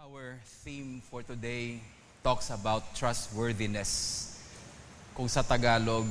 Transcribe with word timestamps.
Our 0.00 0.40
theme 0.64 1.02
for 1.12 1.20
today 1.20 1.76
talks 2.24 2.48
about 2.48 2.96
trustworthiness. 2.96 4.32
Kung 5.12 5.28
sa 5.28 5.44
Tagalog, 5.44 6.08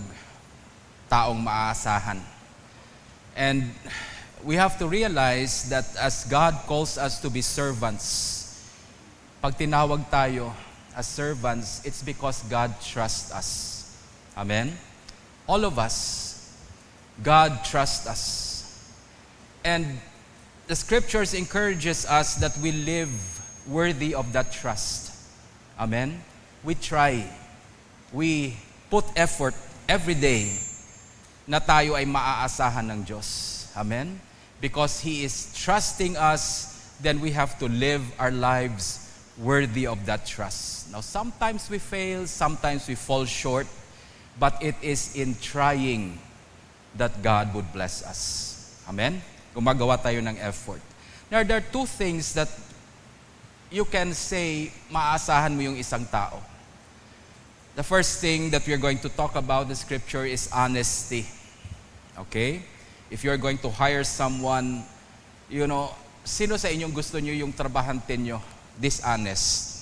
taong 1.10 1.42
maaasahan. 1.42 2.22
And 3.34 3.74
we 4.46 4.62
have 4.62 4.78
to 4.78 4.86
realize 4.86 5.74
that 5.74 5.90
as 5.98 6.22
God 6.30 6.54
calls 6.70 7.02
us 7.02 7.18
to 7.26 7.34
be 7.34 7.42
servants, 7.42 8.62
pag 9.42 9.58
tinawag 9.58 10.06
tayo 10.14 10.54
as 10.94 11.10
servants, 11.10 11.82
it's 11.82 12.06
because 12.06 12.46
God 12.46 12.70
trusts 12.86 13.34
us. 13.34 13.50
Amen? 14.38 14.78
All 15.50 15.66
of 15.66 15.82
us, 15.82 16.46
God 17.26 17.66
trusts 17.66 18.06
us. 18.06 18.22
And 19.66 19.98
the 20.70 20.78
scriptures 20.78 21.34
encourages 21.34 22.06
us 22.06 22.38
that 22.38 22.54
we 22.62 22.70
live 22.70 23.39
worthy 23.70 24.14
of 24.14 24.34
that 24.34 24.52
trust. 24.52 25.14
Amen? 25.80 26.22
We 26.64 26.76
try. 26.76 27.30
We 28.12 28.58
put 28.90 29.06
effort 29.16 29.54
every 29.88 30.16
day 30.16 30.52
na 31.48 31.60
tayo 31.60 31.94
ay 31.94 32.06
maaasahan 32.06 32.90
ng 32.92 33.02
Diyos. 33.06 33.70
Amen? 33.78 34.20
Because 34.60 35.00
He 35.00 35.24
is 35.24 35.54
trusting 35.56 36.18
us, 36.18 36.76
then 37.00 37.22
we 37.22 37.32
have 37.32 37.58
to 37.60 37.70
live 37.70 38.04
our 38.20 38.32
lives 38.32 39.08
worthy 39.40 39.88
of 39.88 40.06
that 40.06 40.26
trust. 40.26 40.92
Now, 40.92 41.00
sometimes 41.02 41.70
we 41.70 41.80
fail, 41.80 42.28
sometimes 42.28 42.88
we 42.88 42.96
fall 42.96 43.24
short, 43.24 43.68
but 44.38 44.62
it 44.62 44.76
is 44.82 45.16
in 45.16 45.36
trying 45.40 46.20
that 46.96 47.24
God 47.24 47.54
would 47.56 47.72
bless 47.72 48.04
us. 48.04 48.84
Amen? 48.90 49.22
Gumagawa 49.56 50.02
tayo 50.02 50.20
ng 50.20 50.38
effort. 50.38 50.82
Now, 51.32 51.44
there 51.44 51.58
are 51.58 51.70
two 51.72 51.86
things 51.86 52.34
that 52.34 52.50
you 53.72 53.86
can 53.86 54.14
say, 54.14 54.74
maaasahan 54.90 55.54
mo 55.54 55.62
yung 55.62 55.78
isang 55.78 56.06
tao. 56.10 56.42
The 57.78 57.86
first 57.86 58.20
thing 58.20 58.50
that 58.50 58.66
we're 58.66 58.82
going 58.82 59.00
to 59.00 59.10
talk 59.10 59.38
about 59.38 59.70
in 59.70 59.76
Scripture 59.78 60.26
is 60.26 60.50
honesty. 60.52 61.26
Okay? 62.18 62.62
If 63.10 63.24
you're 63.24 63.38
going 63.38 63.58
to 63.64 63.70
hire 63.70 64.04
someone, 64.04 64.84
you 65.50 65.66
know, 65.66 65.94
sino 66.26 66.58
sa 66.58 66.68
inyong 66.68 66.94
gusto 66.94 67.18
nyo 67.22 67.32
yung 67.32 67.54
trabahante 67.54 68.18
nyo? 68.18 68.42
Dishonest. 68.78 69.78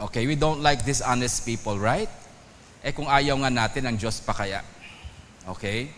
Okay, 0.00 0.24
we 0.24 0.36
don't 0.36 0.64
like 0.64 0.84
dishonest 0.84 1.44
people, 1.44 1.76
right? 1.76 2.08
Eh 2.80 2.92
kung 2.92 3.04
ayaw 3.04 3.36
nga 3.44 3.52
natin, 3.52 3.84
ang 3.84 3.96
Diyos 4.00 4.20
pa 4.24 4.32
kaya. 4.32 4.64
Okay? 5.48 5.92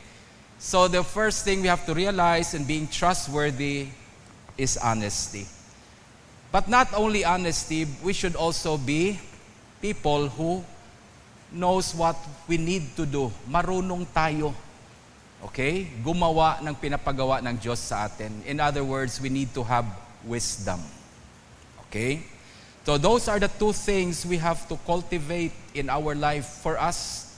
So 0.58 0.86
the 0.86 1.02
first 1.02 1.46
thing 1.46 1.62
we 1.62 1.70
have 1.70 1.86
to 1.86 1.94
realize 1.94 2.54
in 2.54 2.66
being 2.66 2.86
trustworthy 2.86 3.90
is 4.58 4.78
honesty. 4.78 5.46
But 6.52 6.68
not 6.68 6.92
only 6.92 7.24
honesty, 7.24 7.88
we 8.04 8.12
should 8.12 8.36
also 8.36 8.76
be 8.76 9.18
people 9.80 10.28
who 10.28 10.62
knows 11.50 11.96
what 11.96 12.14
we 12.46 12.60
need 12.60 12.92
to 13.00 13.08
do. 13.08 13.32
Marunong 13.48 14.04
tayo. 14.12 14.52
Okay? 15.48 15.88
Gumawa 16.04 16.60
ng 16.60 16.76
pinapagawa 16.76 17.40
ng 17.40 17.56
Diyos 17.56 17.80
sa 17.80 18.04
atin. 18.04 18.44
In 18.44 18.60
other 18.60 18.84
words, 18.84 19.16
we 19.16 19.32
need 19.32 19.48
to 19.56 19.64
have 19.64 19.88
wisdom. 20.28 20.78
Okay? 21.88 22.20
So 22.84 23.00
those 23.00 23.32
are 23.32 23.40
the 23.40 23.48
two 23.48 23.72
things 23.72 24.26
we 24.28 24.36
have 24.36 24.68
to 24.68 24.76
cultivate 24.84 25.56
in 25.72 25.88
our 25.88 26.12
life 26.14 26.60
for 26.60 26.76
us 26.76 27.32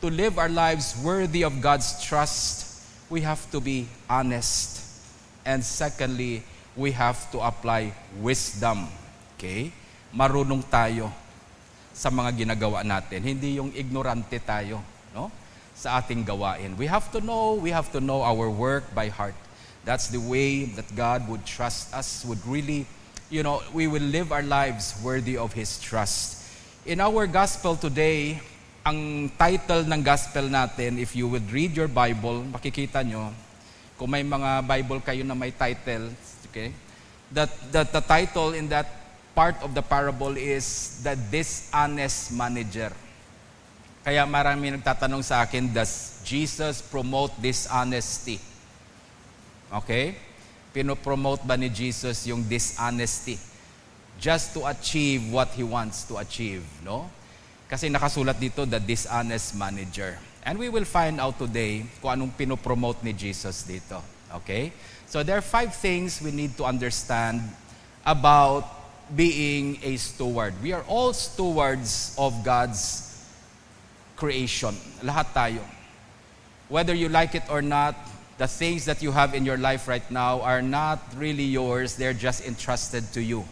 to 0.00 0.08
live 0.08 0.38
our 0.38 0.48
lives 0.48 0.96
worthy 1.04 1.44
of 1.44 1.60
God's 1.60 2.00
trust. 2.00 2.80
We 3.10 3.20
have 3.22 3.44
to 3.52 3.60
be 3.60 3.88
honest. 4.08 4.80
And 5.44 5.64
secondly, 5.64 6.44
we 6.74 6.90
have 6.90 7.18
to 7.30 7.38
apply 7.42 7.94
wisdom. 8.18 8.86
Okay? 9.38 9.70
Marunong 10.14 10.62
tayo 10.66 11.10
sa 11.94 12.10
mga 12.10 12.34
ginagawa 12.34 12.82
natin. 12.82 13.22
Hindi 13.22 13.62
yung 13.62 13.70
ignorante 13.70 14.42
tayo, 14.42 14.82
no? 15.14 15.30
Sa 15.74 15.98
ating 15.98 16.26
gawain. 16.26 16.74
We 16.74 16.90
have 16.90 17.10
to 17.14 17.22
know, 17.22 17.58
we 17.58 17.70
have 17.70 17.90
to 17.94 18.02
know 18.02 18.22
our 18.22 18.50
work 18.50 18.90
by 18.94 19.10
heart. 19.10 19.34
That's 19.86 20.10
the 20.10 20.22
way 20.22 20.66
that 20.74 20.86
God 20.94 21.26
would 21.30 21.46
trust 21.46 21.94
us, 21.94 22.26
would 22.26 22.42
really, 22.46 22.86
you 23.30 23.42
know, 23.42 23.62
we 23.70 23.86
will 23.86 24.02
live 24.02 24.34
our 24.34 24.42
lives 24.42 24.98
worthy 25.02 25.38
of 25.38 25.54
His 25.54 25.78
trust. 25.78 26.42
In 26.86 26.98
our 26.98 27.26
gospel 27.26 27.76
today, 27.78 28.42
ang 28.84 29.30
title 29.38 29.86
ng 29.86 30.00
gospel 30.02 30.50
natin, 30.50 30.98
if 30.98 31.14
you 31.16 31.30
would 31.30 31.46
read 31.48 31.72
your 31.76 31.88
Bible, 31.88 32.44
makikita 32.48 33.00
nyo, 33.06 33.32
kung 33.94 34.10
may 34.10 34.26
mga 34.26 34.66
Bible 34.66 35.00
kayo 35.00 35.22
na 35.22 35.32
may 35.32 35.54
title, 35.54 36.10
Okay? 36.54 36.70
That, 37.34 37.50
that 37.74 37.90
the 37.90 37.98
title 37.98 38.54
in 38.54 38.70
that 38.70 38.86
part 39.34 39.58
of 39.58 39.74
the 39.74 39.82
parable 39.82 40.38
is 40.38 41.02
the 41.02 41.18
dishonest 41.18 42.30
manager. 42.30 42.94
Kaya 44.06 44.22
marami 44.22 44.70
nagtatanong 44.78 45.26
sa 45.26 45.42
akin, 45.42 45.74
does 45.74 46.22
Jesus 46.22 46.78
promote 46.78 47.34
dishonesty? 47.42 48.38
Okay? 49.82 50.14
Pinopromote 50.70 51.42
ba 51.42 51.58
ni 51.58 51.66
Jesus 51.66 52.22
yung 52.30 52.46
dishonesty? 52.46 53.34
Just 54.22 54.54
to 54.54 54.62
achieve 54.70 55.26
what 55.34 55.50
He 55.58 55.66
wants 55.66 56.06
to 56.06 56.22
achieve, 56.22 56.62
no? 56.86 57.10
Kasi 57.66 57.90
nakasulat 57.90 58.38
dito, 58.38 58.62
the 58.62 58.78
dishonest 58.78 59.58
manager. 59.58 60.14
And 60.46 60.54
we 60.54 60.70
will 60.70 60.86
find 60.86 61.18
out 61.18 61.34
today 61.34 61.82
kung 61.98 62.14
anong 62.14 62.38
pinopromote 62.38 63.02
ni 63.02 63.10
Jesus 63.10 63.66
dito. 63.66 64.13
Okay? 64.34 64.72
So 65.06 65.22
there 65.22 65.38
are 65.38 65.42
five 65.42 65.74
things 65.74 66.20
we 66.20 66.30
need 66.30 66.56
to 66.56 66.64
understand 66.64 67.42
about 68.04 68.66
being 69.14 69.78
a 69.82 69.96
steward. 69.96 70.54
We 70.62 70.72
are 70.72 70.82
all 70.88 71.12
stewards 71.12 72.14
of 72.18 72.44
God's 72.44 73.24
creation. 74.16 74.74
Lahat 75.02 75.26
tayo. 75.34 75.62
Whether 76.68 76.94
you 76.94 77.08
like 77.08 77.34
it 77.34 77.44
or 77.50 77.62
not, 77.62 77.94
the 78.38 78.48
things 78.48 78.84
that 78.86 79.02
you 79.02 79.12
have 79.12 79.34
in 79.34 79.44
your 79.44 79.58
life 79.58 79.86
right 79.86 80.08
now 80.10 80.40
are 80.40 80.62
not 80.62 80.98
really 81.16 81.44
yours, 81.44 81.94
they're 81.94 82.16
just 82.16 82.46
entrusted 82.46 83.12
to 83.12 83.22
you. 83.22 83.44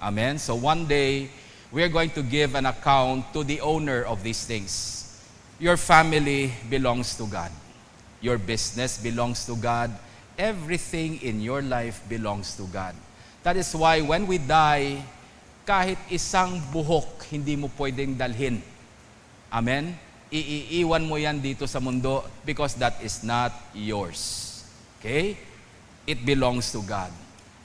Amen? 0.00 0.38
So 0.38 0.54
one 0.54 0.86
day, 0.86 1.30
we 1.72 1.82
are 1.82 1.88
going 1.88 2.10
to 2.10 2.22
give 2.22 2.54
an 2.54 2.66
account 2.66 3.32
to 3.32 3.42
the 3.42 3.60
owner 3.60 4.02
of 4.04 4.22
these 4.22 4.44
things. 4.44 5.20
Your 5.58 5.76
family 5.76 6.52
belongs 6.68 7.16
to 7.16 7.26
God. 7.26 7.50
Your 8.20 8.36
business 8.36 8.98
belongs 8.98 9.46
to 9.46 9.56
God 9.56 9.90
everything 10.38 11.20
in 11.22 11.40
your 11.40 11.62
life 11.62 12.00
belongs 12.08 12.56
to 12.56 12.64
God. 12.72 12.94
That 13.42 13.56
is 13.56 13.74
why 13.74 14.00
when 14.00 14.26
we 14.26 14.38
die, 14.38 15.02
kahit 15.66 15.98
isang 16.10 16.62
buhok, 16.70 17.26
hindi 17.30 17.54
mo 17.56 17.70
pwedeng 17.78 18.18
dalhin. 18.18 18.62
Amen? 19.52 19.94
Iiiwan 20.32 21.04
mo 21.04 21.20
yan 21.20 21.42
dito 21.42 21.68
sa 21.68 21.78
mundo 21.78 22.24
because 22.46 22.74
that 22.80 22.96
is 23.04 23.20
not 23.22 23.52
yours. 23.76 24.62
Okay? 24.98 25.36
It 26.06 26.24
belongs 26.24 26.72
to 26.72 26.80
God. 26.82 27.12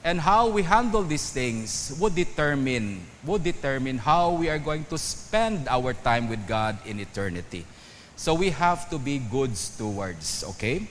And 0.04 0.20
how 0.20 0.48
we 0.48 0.62
handle 0.62 1.02
these 1.02 1.30
things 1.30 1.96
would 1.98 2.14
determine, 2.14 3.02
would 3.26 3.42
determine 3.42 3.98
how 3.98 4.30
we 4.30 4.48
are 4.48 4.58
going 4.58 4.84
to 4.94 4.98
spend 4.98 5.66
our 5.66 5.92
time 5.92 6.28
with 6.28 6.46
God 6.46 6.78
in 6.86 7.00
eternity. 7.00 7.66
So 8.14 8.34
we 8.34 8.50
have 8.50 8.90
to 8.90 8.98
be 8.98 9.18
good 9.18 9.56
stewards, 9.56 10.44
okay? 10.54 10.86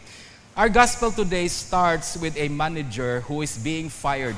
Our 0.58 0.74
gospel 0.74 1.12
today 1.12 1.46
starts 1.54 2.18
with 2.18 2.34
a 2.34 2.50
manager 2.50 3.22
who 3.30 3.46
is 3.46 3.62
being 3.62 3.94
fired. 3.94 4.34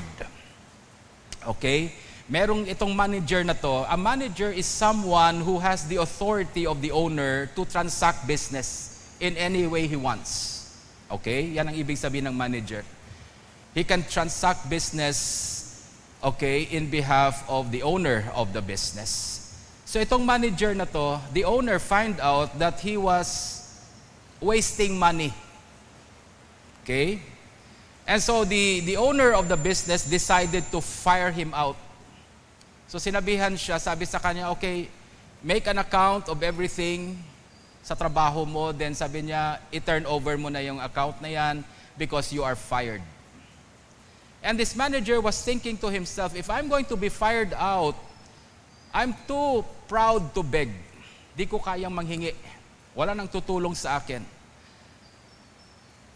Okay? 1.48 1.96
Merong 2.28 2.68
itong 2.68 2.92
manager 2.92 3.40
na 3.40 3.56
to. 3.56 3.88
A 3.88 3.96
manager 3.96 4.52
is 4.52 4.68
someone 4.68 5.40
who 5.40 5.56
has 5.64 5.88
the 5.88 5.96
authority 5.96 6.68
of 6.68 6.84
the 6.84 6.92
owner 6.92 7.48
to 7.56 7.64
transact 7.64 8.28
business 8.28 9.00
in 9.16 9.32
any 9.40 9.64
way 9.64 9.88
he 9.88 9.96
wants. 9.96 10.68
Okay? 11.08 11.56
Yan 11.56 11.72
ang 11.72 11.76
ibig 11.80 11.96
sabihin 11.96 12.28
ng 12.28 12.36
manager. 12.36 12.84
He 13.72 13.80
can 13.80 14.04
transact 14.04 14.68
business 14.68 15.16
okay, 16.20 16.68
in 16.68 16.92
behalf 16.92 17.48
of 17.48 17.72
the 17.72 17.80
owner 17.80 18.28
of 18.36 18.52
the 18.52 18.60
business. 18.60 19.56
So 19.88 19.96
itong 19.96 20.28
manager 20.28 20.76
na 20.76 20.84
to, 20.84 21.16
the 21.32 21.48
owner 21.48 21.80
find 21.80 22.20
out 22.20 22.60
that 22.60 22.84
he 22.84 23.00
was 23.00 23.56
wasting 24.44 25.00
money 25.00 25.32
Okay? 26.90 27.22
And 28.02 28.18
so 28.18 28.42
the, 28.42 28.82
the 28.82 28.98
owner 28.98 29.30
of 29.30 29.46
the 29.46 29.54
business 29.54 30.02
decided 30.02 30.66
to 30.74 30.82
fire 30.82 31.30
him 31.30 31.54
out. 31.54 31.78
So 32.90 32.98
sinabihan 32.98 33.54
siya, 33.54 33.78
sabi 33.78 34.10
sa 34.10 34.18
kanya, 34.18 34.50
okay, 34.50 34.90
make 35.38 35.70
an 35.70 35.78
account 35.78 36.26
of 36.26 36.42
everything 36.42 37.14
sa 37.86 37.94
trabaho 37.94 38.42
mo. 38.42 38.74
Then 38.74 38.98
sabi 38.98 39.30
niya, 39.30 39.62
i-turn 39.70 40.02
over 40.02 40.34
mo 40.34 40.50
na 40.50 40.58
yung 40.58 40.82
account 40.82 41.22
na 41.22 41.30
yan 41.30 41.62
because 41.94 42.34
you 42.34 42.42
are 42.42 42.58
fired. 42.58 43.06
And 44.42 44.58
this 44.58 44.74
manager 44.74 45.22
was 45.22 45.38
thinking 45.38 45.78
to 45.78 45.94
himself, 45.94 46.34
if 46.34 46.50
I'm 46.50 46.66
going 46.66 46.90
to 46.90 46.98
be 46.98 47.06
fired 47.06 47.54
out, 47.54 47.94
I'm 48.90 49.14
too 49.30 49.62
proud 49.86 50.34
to 50.34 50.42
beg. 50.42 50.74
Di 51.38 51.46
ko 51.46 51.62
kayang 51.62 51.94
manghingi. 51.94 52.34
Wala 52.98 53.14
nang 53.14 53.30
tutulong 53.30 53.78
sa 53.78 54.02
akin. 54.02 54.39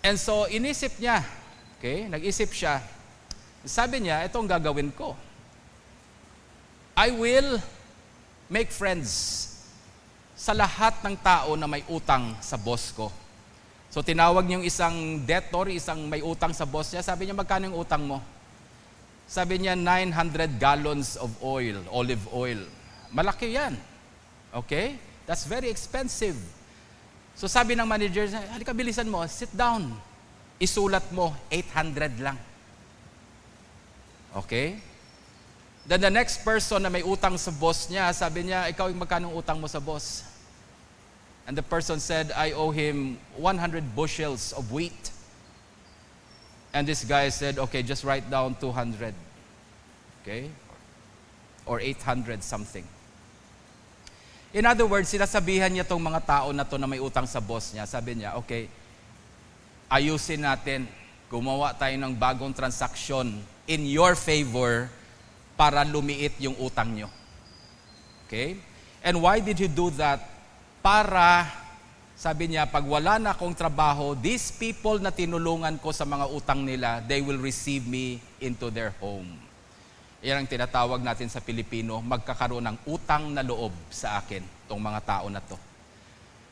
And 0.04 0.20
so, 0.20 0.44
inisip 0.52 1.00
niya, 1.00 1.24
okay, 1.80 2.04
nag-isip 2.04 2.52
siya, 2.52 2.84
sabi 3.64 4.04
niya, 4.04 4.28
itong 4.28 4.44
gagawin 4.44 4.92
ko. 4.92 5.16
I 6.92 7.08
will 7.08 7.56
make 8.52 8.68
friends 8.68 9.48
sa 10.36 10.52
lahat 10.52 11.00
ng 11.00 11.16
tao 11.24 11.56
na 11.56 11.64
may 11.64 11.80
utang 11.88 12.36
sa 12.44 12.60
boss 12.60 12.92
ko. 12.92 13.08
So 13.88 14.04
tinawag 14.04 14.44
niyong 14.44 14.66
isang 14.66 15.24
debtor, 15.24 15.72
isang 15.72 16.04
may 16.04 16.20
utang 16.20 16.52
sa 16.52 16.68
boss 16.68 16.92
niya. 16.92 17.00
Sabi 17.00 17.24
niya, 17.24 17.34
magkano 17.34 17.72
yung 17.72 17.78
utang 17.80 18.04
mo? 18.04 18.20
Sabi 19.24 19.56
niya, 19.56 19.72
900 19.72 20.60
gallons 20.60 21.16
of 21.16 21.32
oil, 21.40 21.80
olive 21.88 22.26
oil. 22.34 22.60
Malaki 23.08 23.56
yan. 23.56 23.72
Okay? 24.52 25.00
That's 25.24 25.48
very 25.48 25.72
expensive. 25.72 26.36
So 27.34 27.50
sabi 27.50 27.74
ng 27.74 27.86
manager, 27.86 28.30
halika 28.30 28.70
bilisan 28.70 29.10
mo, 29.10 29.26
sit 29.26 29.50
down. 29.50 29.90
Isulat 30.62 31.10
mo, 31.10 31.34
800 31.50 32.22
lang. 32.22 32.38
Okay? 34.34 34.78
Then 35.86 36.00
the 36.00 36.10
next 36.10 36.46
person 36.46 36.82
na 36.82 36.88
may 36.88 37.02
utang 37.02 37.36
sa 37.36 37.50
boss 37.50 37.90
niya, 37.90 38.14
sabi 38.14 38.48
niya, 38.48 38.70
ikaw 38.70 38.88
yung 38.88 39.02
magkano 39.02 39.34
utang 39.34 39.60
mo 39.60 39.66
sa 39.66 39.82
boss? 39.82 40.24
And 41.46 41.58
the 41.58 41.62
person 41.62 42.00
said, 42.00 42.32
I 42.32 42.52
owe 42.52 42.70
him 42.70 43.18
100 43.36 43.94
bushels 43.94 44.54
of 44.56 44.72
wheat. 44.72 45.10
And 46.72 46.88
this 46.88 47.04
guy 47.04 47.28
said, 47.28 47.58
okay, 47.58 47.82
just 47.82 48.02
write 48.02 48.30
down 48.30 48.56
200. 48.56 49.12
Okay? 50.22 50.48
Or 51.66 51.80
800 51.80 52.42
something. 52.42 52.86
In 54.54 54.62
other 54.70 54.86
words, 54.86 55.10
sinasabihan 55.10 55.66
niya 55.66 55.82
tong 55.82 55.98
mga 55.98 56.22
tao 56.22 56.54
na 56.54 56.62
to 56.62 56.78
na 56.78 56.86
may 56.86 57.02
utang 57.02 57.26
sa 57.26 57.42
boss 57.42 57.74
niya. 57.74 57.90
Sabi 57.90 58.22
niya, 58.22 58.38
okay, 58.38 58.70
ayusin 59.90 60.46
natin. 60.46 60.86
Gumawa 61.26 61.74
tayo 61.74 61.98
ng 61.98 62.14
bagong 62.14 62.54
transaksyon 62.54 63.34
in 63.66 63.82
your 63.90 64.14
favor 64.14 64.86
para 65.58 65.82
lumiit 65.82 66.38
yung 66.38 66.54
utang 66.62 66.94
nyo. 66.94 67.10
Okay? 68.30 68.54
And 69.02 69.18
why 69.18 69.42
did 69.42 69.58
he 69.58 69.66
do 69.66 69.90
that? 69.98 70.22
Para, 70.78 71.50
sabi 72.14 72.54
niya, 72.54 72.70
pag 72.70 72.86
wala 72.86 73.18
na 73.18 73.34
akong 73.34 73.58
trabaho, 73.58 74.14
these 74.14 74.54
people 74.54 75.02
na 75.02 75.10
tinulungan 75.10 75.82
ko 75.82 75.90
sa 75.90 76.06
mga 76.06 76.30
utang 76.30 76.62
nila, 76.62 77.02
they 77.10 77.18
will 77.18 77.42
receive 77.42 77.90
me 77.90 78.22
into 78.38 78.70
their 78.70 78.94
home. 79.02 79.43
Yan 80.24 80.40
ang 80.40 80.48
tinatawag 80.48 81.04
natin 81.04 81.28
sa 81.28 81.44
Pilipino, 81.44 82.00
magkakaroon 82.00 82.64
ng 82.64 82.78
utang 82.88 83.28
na 83.28 83.44
loob 83.44 83.76
sa 83.92 84.24
akin, 84.24 84.40
itong 84.64 84.80
mga 84.80 85.00
tao 85.04 85.28
na 85.28 85.44
to. 85.44 85.60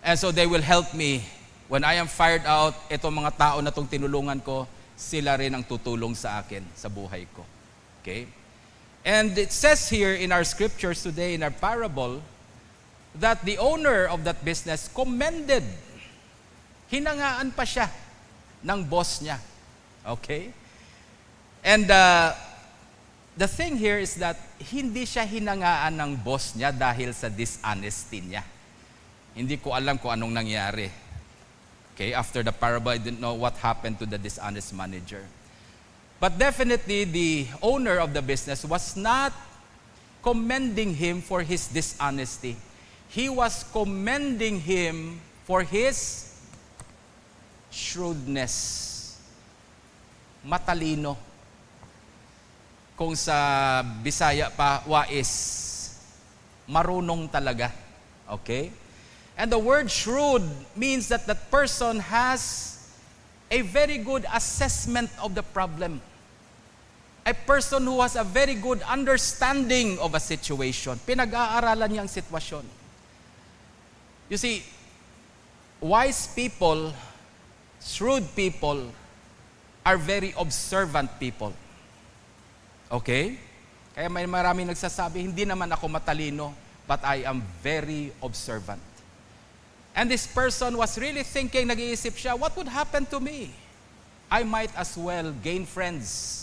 And 0.05 0.21
so 0.21 0.29
they 0.29 0.45
will 0.45 0.61
help 0.61 0.93
me. 0.93 1.25
When 1.73 1.81
I 1.81 1.97
am 1.97 2.05
fired 2.05 2.45
out, 2.45 2.77
itong 2.93 3.25
mga 3.25 3.33
tao 3.33 3.65
na 3.65 3.73
itong 3.73 3.89
tinulungan 3.89 4.45
ko, 4.45 4.69
sila 4.93 5.41
rin 5.41 5.57
ang 5.57 5.65
tutulong 5.65 6.13
sa 6.13 6.45
akin 6.45 6.61
sa 6.77 6.93
buhay 6.93 7.25
ko. 7.33 7.49
Okay? 8.05 8.29
And 9.09 9.33
it 9.41 9.57
says 9.57 9.89
here 9.89 10.13
in 10.21 10.37
our 10.37 10.45
scriptures 10.45 11.01
today, 11.01 11.33
in 11.33 11.41
our 11.41 11.55
parable, 11.55 12.21
that 13.17 13.41
the 13.41 13.57
owner 13.57 14.05
of 14.05 14.21
that 14.29 14.45
business 14.45 14.93
commended. 14.93 15.65
Hinangaan 16.93 17.57
pa 17.57 17.65
siya 17.65 17.89
ng 18.61 18.85
boss 18.85 19.25
niya. 19.25 19.41
Okay? 20.05 20.53
And 21.65 21.89
uh, 21.89 22.37
the 23.37 23.49
thing 23.49 23.77
here 23.77 23.99
is 23.99 24.17
that 24.21 24.37
hindi 24.61 25.05
siya 25.09 25.25
hinangaan 25.25 25.97
ng 25.97 26.13
boss 26.21 26.53
niya 26.53 26.73
dahil 26.73 27.17
sa 27.17 27.33
dishonesty 27.33 28.21
niya. 28.21 28.45
Hindi 29.33 29.57
ko 29.57 29.73
alam 29.73 29.97
kung 29.97 30.13
anong 30.13 30.33
nangyari. 30.45 30.93
Okay, 31.97 32.13
after 32.13 32.45
the 32.45 32.53
parable, 32.53 32.93
I 32.93 33.01
didn't 33.01 33.21
know 33.21 33.37
what 33.37 33.57
happened 33.61 34.01
to 34.01 34.07
the 34.09 34.17
dishonest 34.17 34.73
manager. 34.73 35.25
But 36.21 36.39
definitely, 36.39 37.05
the 37.05 37.47
owner 37.61 37.99
of 37.99 38.15
the 38.15 38.23
business 38.23 38.65
was 38.65 38.97
not 38.97 39.33
commending 40.23 40.95
him 40.95 41.21
for 41.21 41.43
his 41.43 41.67
dishonesty. 41.69 42.57
He 43.09 43.29
was 43.29 43.65
commending 43.73 44.61
him 44.61 45.21
for 45.45 45.63
his 45.63 46.33
shrewdness. 47.71 49.19
Matalino. 50.47 51.17
Kung 53.03 53.19
sa 53.19 53.83
Bisaya 53.83 54.47
pa, 54.55 54.87
wais. 54.87 55.35
Marunong 56.71 57.27
talaga. 57.27 57.75
Okay? 58.31 58.71
And 59.35 59.51
the 59.51 59.59
word 59.59 59.91
shrewd 59.91 60.47
means 60.79 61.11
that 61.11 61.27
that 61.27 61.51
person 61.51 61.99
has 61.99 62.79
a 63.51 63.67
very 63.67 63.99
good 63.99 64.23
assessment 64.31 65.11
of 65.19 65.35
the 65.35 65.43
problem 65.43 65.99
a 67.27 67.35
person 67.35 67.87
who 67.87 68.03
has 68.03 68.17
a 68.17 68.25
very 68.25 68.55
good 68.55 68.83
understanding 68.83 69.99
of 69.99 70.15
a 70.15 70.21
situation. 70.21 70.99
Pinag-aaralan 71.07 71.91
niya 71.95 72.03
ang 72.03 72.11
sitwasyon. 72.11 72.67
You 74.27 74.39
see, 74.39 74.67
wise 75.79 76.27
people, 76.35 76.91
shrewd 77.79 78.27
people, 78.35 78.91
are 79.87 79.99
very 79.99 80.35
observant 80.39 81.11
people. 81.19 81.55
Okay? 82.93 83.41
Kaya 83.97 84.13
may 84.13 84.29
maraming 84.29 84.69
nagsasabi, 84.69 85.25
hindi 85.25 85.49
naman 85.49 85.73
ako 85.73 85.89
matalino, 85.89 86.53
but 86.85 87.01
I 87.01 87.25
am 87.25 87.41
very 87.65 88.13
observant. 88.21 88.81
And 89.97 90.09
this 90.09 90.29
person 90.29 90.77
was 90.77 90.97
really 91.01 91.25
thinking, 91.25 91.69
nag-iisip 91.69 92.17
siya, 92.17 92.37
what 92.37 92.57
would 92.57 92.69
happen 92.69 93.09
to 93.09 93.21
me? 93.21 93.53
I 94.29 94.45
might 94.45 94.73
as 94.77 94.97
well 94.97 95.33
gain 95.45 95.65
friends 95.65 96.43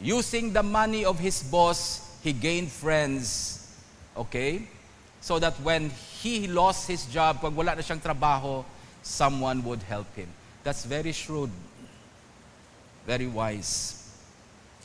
Using 0.00 0.52
the 0.52 0.62
money 0.62 1.04
of 1.04 1.18
his 1.18 1.42
boss, 1.42 2.18
he 2.22 2.32
gained 2.32 2.70
friends. 2.70 3.68
Okay? 4.16 4.66
So 5.20 5.38
that 5.38 5.54
when 5.60 5.90
he 6.20 6.46
lost 6.48 6.88
his 6.88 7.06
job, 7.06 7.40
pag 7.40 7.54
wala 7.54 7.76
na 7.76 7.82
siyang 7.82 8.02
trabaho, 8.02 8.64
someone 9.02 9.62
would 9.64 9.82
help 9.84 10.10
him. 10.16 10.28
That's 10.64 10.84
very 10.84 11.12
shrewd. 11.12 11.50
Very 13.06 13.26
wise. 13.26 14.03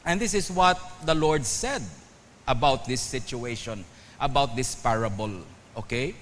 And 0.09 0.19
this 0.19 0.33
is 0.33 0.49
what 0.49 0.81
the 1.05 1.13
Lord 1.13 1.45
said 1.45 1.83
about 2.47 2.85
this 2.85 2.99
situation, 2.99 3.85
about 4.19 4.55
this 4.55 4.73
parable. 4.73 5.29
Okay? 5.77 6.15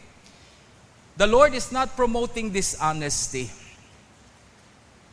The 1.15 1.25
Lord 1.25 1.53
is 1.53 1.71
not 1.71 1.95
promoting 1.95 2.51
dishonesty. 2.51 3.49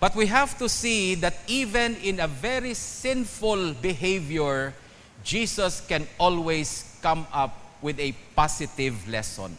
But 0.00 0.16
we 0.16 0.26
have 0.26 0.58
to 0.58 0.68
see 0.68 1.14
that 1.22 1.36
even 1.46 1.94
in 2.02 2.18
a 2.18 2.26
very 2.26 2.74
sinful 2.74 3.74
behavior, 3.74 4.74
Jesus 5.22 5.80
can 5.80 6.08
always 6.18 6.98
come 7.00 7.28
up 7.32 7.56
with 7.81 8.00
a 8.00 8.12
positive 8.34 9.08
lesson. 9.08 9.56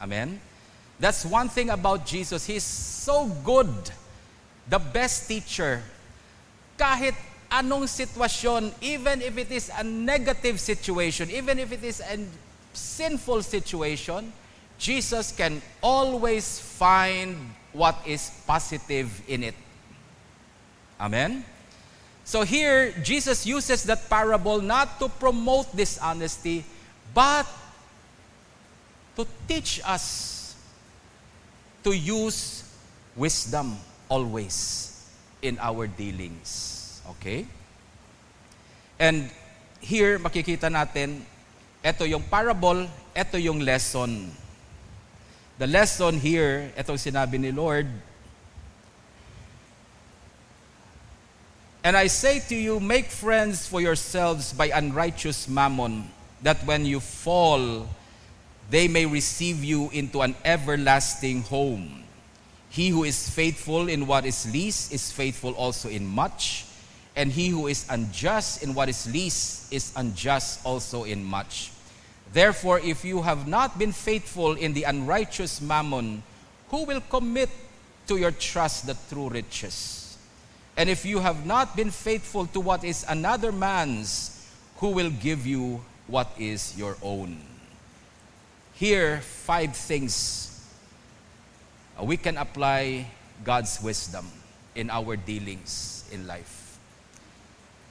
Amen? 0.00 0.40
That's 0.98 1.26
one 1.26 1.50
thing 1.50 1.68
about 1.68 2.06
Jesus. 2.06 2.46
He's 2.46 2.64
so 2.64 3.26
good, 3.44 3.68
the 4.70 4.78
best 4.78 5.28
teacher. 5.28 5.82
Kahit 6.78 7.14
anong 7.52 7.84
sitwasyon, 7.84 8.72
even 8.80 9.20
if 9.20 9.36
it 9.36 9.52
is 9.52 9.70
a 9.76 9.84
negative 9.84 10.56
situation, 10.58 11.28
even 11.30 11.60
if 11.60 11.70
it 11.70 11.84
is 11.84 12.00
a 12.00 12.16
sinful 12.72 13.44
situation, 13.44 14.32
Jesus 14.80 15.30
can 15.30 15.60
always 15.84 16.58
find 16.58 17.36
what 17.72 17.94
is 18.08 18.32
positive 18.46 19.12
in 19.28 19.44
it. 19.44 19.54
Amen? 20.98 21.44
So 22.24 22.42
here, 22.42 22.92
Jesus 23.02 23.44
uses 23.44 23.84
that 23.84 24.08
parable 24.08 24.60
not 24.60 24.98
to 25.00 25.08
promote 25.08 25.68
dishonesty, 25.76 26.64
but 27.12 27.46
to 29.16 29.26
teach 29.46 29.80
us 29.84 30.56
to 31.84 31.92
use 31.92 32.64
wisdom 33.14 33.76
always 34.08 35.04
in 35.42 35.58
our 35.60 35.86
dealings. 35.86 36.81
Okay? 37.10 37.46
And 38.98 39.30
here, 39.80 40.18
makikita 40.18 40.70
natin, 40.70 41.22
ito 41.82 42.04
yung 42.06 42.22
parable, 42.22 42.86
ito 43.14 43.36
yung 43.38 43.60
lesson 43.60 44.30
The 45.62 45.70
lesson 45.70 46.18
here, 46.18 46.72
itong 46.74 46.98
sinabi 46.98 47.38
ni 47.38 47.52
Lord, 47.52 47.86
And 51.86 51.96
I 51.96 52.06
say 52.06 52.38
to 52.50 52.54
you, 52.54 52.78
make 52.78 53.10
friends 53.10 53.66
for 53.66 53.80
yourselves 53.82 54.52
by 54.52 54.70
unrighteous 54.70 55.46
mammon, 55.46 56.10
that 56.42 56.66
when 56.66 56.86
you 56.86 56.98
fall, 56.98 57.86
they 58.70 58.86
may 58.86 59.06
receive 59.06 59.62
you 59.62 59.90
into 59.90 60.22
an 60.22 60.34
everlasting 60.44 61.42
home. 61.42 62.02
He 62.70 62.90
who 62.90 63.02
is 63.02 63.30
faithful 63.30 63.86
in 63.86 64.06
what 64.06 64.26
is 64.26 64.46
least 64.50 64.92
is 64.92 65.10
faithful 65.10 65.54
also 65.54 65.88
in 65.88 66.06
much, 66.06 66.66
and 67.14 67.30
he 67.30 67.48
who 67.48 67.66
is 67.66 67.86
unjust 67.90 68.62
in 68.62 68.74
what 68.74 68.88
is 68.88 69.10
least 69.12 69.72
is 69.72 69.92
unjust 69.96 70.64
also 70.64 71.04
in 71.04 71.22
much. 71.22 71.72
Therefore, 72.32 72.80
if 72.80 73.04
you 73.04 73.22
have 73.22 73.46
not 73.46 73.78
been 73.78 73.92
faithful 73.92 74.54
in 74.54 74.72
the 74.72 74.84
unrighteous 74.84 75.60
mammon, 75.60 76.22
who 76.70 76.84
will 76.84 77.02
commit 77.10 77.50
to 78.06 78.16
your 78.16 78.30
trust 78.30 78.86
the 78.86 78.96
true 79.10 79.28
riches? 79.28 80.16
And 80.76 80.88
if 80.88 81.04
you 81.04 81.20
have 81.20 81.44
not 81.44 81.76
been 81.76 81.90
faithful 81.90 82.46
to 82.46 82.60
what 82.60 82.82
is 82.82 83.04
another 83.06 83.52
man's, 83.52 84.48
who 84.78 84.88
will 84.88 85.10
give 85.10 85.46
you 85.46 85.84
what 86.06 86.32
is 86.38 86.76
your 86.78 86.96
own. 87.02 87.38
Here, 88.74 89.20
five 89.20 89.76
things 89.76 90.48
we 92.02 92.16
can 92.16 92.36
apply 92.36 93.06
God's 93.44 93.80
wisdom 93.82 94.26
in 94.74 94.90
our 94.90 95.16
dealings 95.16 96.08
in 96.10 96.26
life. 96.26 96.61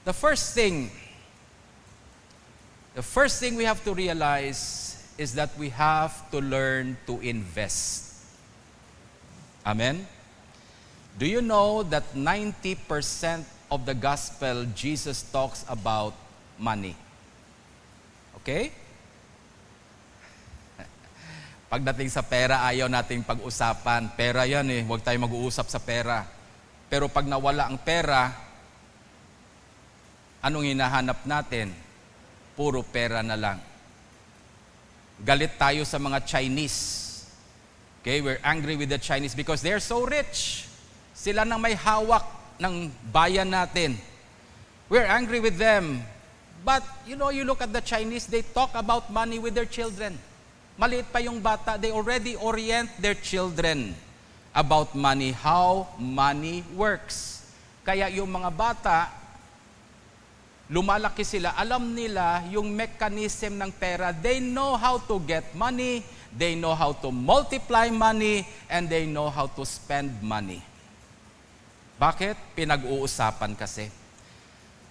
The 0.03 0.13
first 0.13 0.57
thing, 0.57 0.89
the 2.97 3.05
first 3.05 3.39
thing 3.39 3.53
we 3.53 3.65
have 3.69 3.85
to 3.85 3.93
realize 3.93 4.97
is 5.17 5.37
that 5.37 5.53
we 5.61 5.69
have 5.69 6.25
to 6.33 6.41
learn 6.41 6.97
to 7.05 7.21
invest. 7.21 8.09
Amen? 9.61 10.07
Do 11.21 11.29
you 11.29 11.45
know 11.45 11.83
that 11.93 12.17
90% 12.17 13.45
of 13.69 13.85
the 13.85 13.93
gospel, 13.93 14.65
Jesus 14.73 15.21
talks 15.21 15.61
about 15.69 16.17
money? 16.57 16.97
Okay? 18.41 18.73
Pagdating 21.71 22.09
sa 22.09 22.25
pera, 22.25 22.65
ayaw 22.65 22.89
nating 22.89 23.21
pag-usapan. 23.21 24.17
Pera 24.17 24.49
yan 24.49 24.65
eh, 24.73 24.81
huwag 24.81 25.05
tayo 25.05 25.21
mag-uusap 25.21 25.69
sa 25.69 25.77
pera. 25.77 26.25
Pero 26.89 27.05
pag 27.05 27.29
nawala 27.29 27.69
ang 27.69 27.77
pera, 27.77 28.50
anong 30.41 30.65
hinahanap 30.73 31.23
natin? 31.23 31.71
Puro 32.57 32.83
pera 32.83 33.21
na 33.21 33.39
lang. 33.39 33.61
Galit 35.21 35.55
tayo 35.55 35.85
sa 35.85 36.01
mga 36.01 36.25
Chinese. 36.25 37.07
Okay, 38.01 38.19
we're 38.19 38.41
angry 38.41 38.73
with 38.73 38.89
the 38.89 38.97
Chinese 38.97 39.37
because 39.37 39.61
they're 39.61 39.81
so 39.81 40.03
rich. 40.03 40.65
Sila 41.13 41.45
nang 41.45 41.61
may 41.61 41.77
hawak 41.77 42.25
ng 42.57 42.89
bayan 43.13 43.53
natin. 43.53 43.95
We're 44.89 45.05
angry 45.05 45.37
with 45.37 45.61
them 45.61 46.01
But, 46.61 46.85
you 47.09 47.17
know, 47.17 47.29
you 47.33 47.43
look 47.43 47.61
at 47.61 47.73
the 47.73 47.81
Chinese, 47.81 48.29
they 48.29 48.45
talk 48.45 48.69
about 48.77 49.09
money 49.09 49.41
with 49.41 49.57
their 49.57 49.65
children. 49.65 50.17
Maliit 50.77 51.09
pa 51.09 51.17
yung 51.17 51.41
bata, 51.41 51.77
they 51.81 51.89
already 51.89 52.37
orient 52.37 52.89
their 53.01 53.17
children 53.17 53.97
about 54.53 54.93
money, 54.93 55.33
how 55.33 55.89
money 55.97 56.61
works. 56.77 57.49
Kaya 57.81 58.13
yung 58.13 58.29
mga 58.29 58.49
bata, 58.53 59.09
lumalaki 60.71 61.27
sila, 61.27 61.51
alam 61.59 61.91
nila 61.91 62.47
yung 62.47 62.71
mechanism 62.71 63.59
ng 63.59 63.75
pera. 63.75 64.15
They 64.15 64.39
know 64.39 64.79
how 64.79 65.03
to 65.03 65.19
get 65.27 65.51
money, 65.51 65.99
they 66.31 66.55
know 66.55 66.71
how 66.71 66.95
to 67.03 67.11
multiply 67.11 67.91
money, 67.91 68.47
and 68.71 68.87
they 68.87 69.03
know 69.03 69.27
how 69.27 69.51
to 69.51 69.67
spend 69.67 70.15
money. 70.23 70.63
Bakit? 71.99 72.55
Pinag-uusapan 72.55 73.53
kasi. 73.59 73.91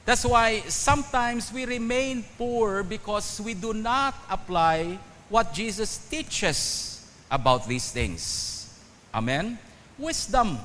That's 0.05 0.23
why 0.23 0.63
sometimes 0.69 1.49
we 1.49 1.65
remain 1.65 2.23
poor 2.37 2.85
because 2.85 3.41
we 3.41 3.57
do 3.57 3.73
not 3.73 4.15
apply 4.29 5.01
what 5.33 5.57
Jesus 5.57 5.97
teaches 5.97 7.01
about 7.31 7.65
these 7.67 7.89
things. 7.91 8.69
Amen? 9.15 9.59
Wisdom. 9.97 10.59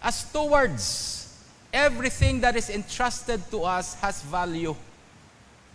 As 0.00 0.22
stewards, 0.22 1.27
everything 1.72 2.40
that 2.40 2.56
is 2.56 2.70
entrusted 2.70 3.40
to 3.50 3.64
us 3.64 3.94
has 4.00 4.22
value. 4.22 4.74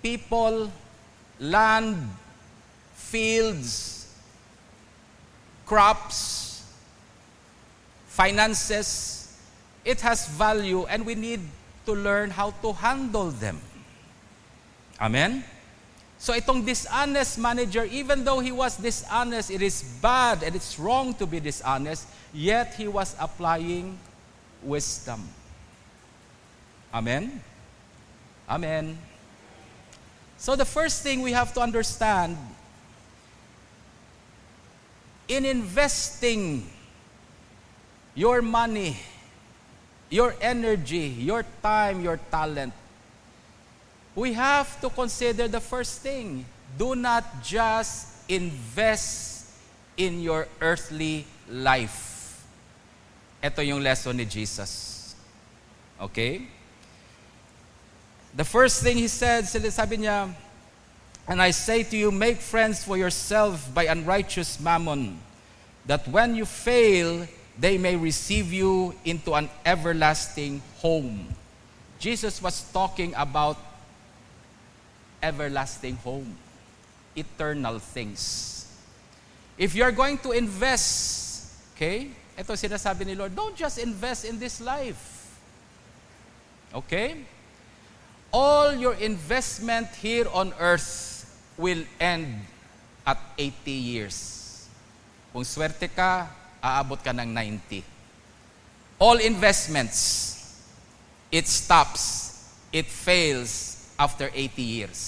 People, 0.02 0.72
land, 1.40 2.10
fields, 2.94 4.14
crops, 5.66 6.64
finances, 8.08 9.38
it 9.86 10.02
has 10.02 10.28
value 10.30 10.86
and 10.86 11.06
we 11.06 11.16
need 11.16 11.42
to 11.86 11.94
learn 11.94 12.30
how 12.30 12.52
to 12.62 12.74
handle 12.74 13.32
them. 13.32 13.60
Amen? 15.00 15.44
So 16.18 16.32
itong 16.32 16.64
dishonest 16.66 17.38
manager, 17.38 17.84
even 17.84 18.24
though 18.24 18.40
he 18.40 18.52
was 18.52 18.78
dishonest, 18.78 19.52
it 19.52 19.62
is 19.62 19.84
bad 20.00 20.44
and 20.44 20.56
it's 20.56 20.80
wrong 20.80 21.14
to 21.16 21.28
be 21.28 21.42
dishonest, 21.42 22.08
yet 22.32 22.76
he 22.76 22.88
was 22.88 23.16
applying 23.20 24.00
wisdom. 24.64 25.28
Amen? 26.94 27.42
Amen. 28.48 28.98
So 30.38 30.56
the 30.56 30.66
first 30.66 31.02
thing 31.02 31.22
we 31.22 31.32
have 31.32 31.54
to 31.54 31.62
understand 31.62 32.38
in 35.28 35.46
investing 35.46 36.70
your 38.14 38.42
money, 38.42 38.98
your 40.10 40.36
energy, 40.40 41.08
your 41.18 41.46
time, 41.64 42.02
your 42.02 42.20
talent, 42.30 42.74
we 44.14 44.34
have 44.34 44.80
to 44.82 44.90
consider 44.90 45.48
the 45.48 45.60
first 45.60 46.02
thing. 46.02 46.46
Do 46.78 46.94
not 46.94 47.42
just 47.42 48.30
invest 48.30 49.50
in 49.98 50.22
your 50.22 50.48
earthly 50.62 51.26
life. 51.50 52.44
Ito 53.42 53.62
yung 53.66 53.82
lesson 53.82 54.18
ni 54.18 54.26
Jesus. 54.26 55.16
Okay? 56.00 56.53
The 58.36 58.44
first 58.44 58.82
thing 58.82 58.98
he 58.98 59.08
said, 59.08 59.46
sabi 59.48 59.98
niya, 59.98 60.34
And 61.28 61.42
I 61.42 61.52
say 61.52 61.84
to 61.84 61.96
you, 61.96 62.12
make 62.12 62.38
friends 62.38 62.84
for 62.84 62.98
yourself 62.98 63.74
by 63.74 63.86
unrighteous 63.86 64.60
mammon, 64.60 65.20
that 65.86 66.08
when 66.08 66.36
you 66.36 66.46
fail, 66.46 67.28
they 67.58 67.78
may 67.78 67.96
receive 67.96 68.52
you 68.52 68.96
into 69.06 69.34
an 69.34 69.50
everlasting 69.66 70.62
home. 70.80 71.28
Jesus 72.00 72.42
was 72.42 72.70
talking 72.74 73.14
about 73.16 73.58
everlasting 75.22 75.96
home, 75.98 76.36
eternal 77.16 77.80
things. 77.80 78.68
If 79.58 79.76
you're 79.76 79.94
going 79.94 80.18
to 80.20 80.32
invest, 80.32 81.54
okay, 81.76 82.10
ito 82.38 82.54
sinasabi 82.54 83.06
ni 83.06 83.16
Lord, 83.16 83.36
don't 83.36 83.56
just 83.56 83.78
invest 83.78 84.26
in 84.26 84.40
this 84.40 84.60
life. 84.60 85.30
Okay? 86.74 87.24
All 88.34 88.74
your 88.74 88.98
investment 88.98 89.94
here 90.02 90.26
on 90.34 90.58
earth 90.58 91.22
will 91.54 91.86
end 92.02 92.42
at 93.06 93.22
80 93.38 93.70
years. 93.70 94.18
Kung 95.30 95.46
swerte 95.46 95.86
ka, 95.94 96.26
aabot 96.58 96.98
ka 96.98 97.14
ng 97.14 97.30
90. 97.30 97.86
All 98.98 99.22
investments, 99.22 100.58
it 101.30 101.46
stops, 101.46 102.34
it 102.74 102.90
fails 102.90 103.86
after 104.02 104.34
80 104.34 104.66
years. 104.66 105.00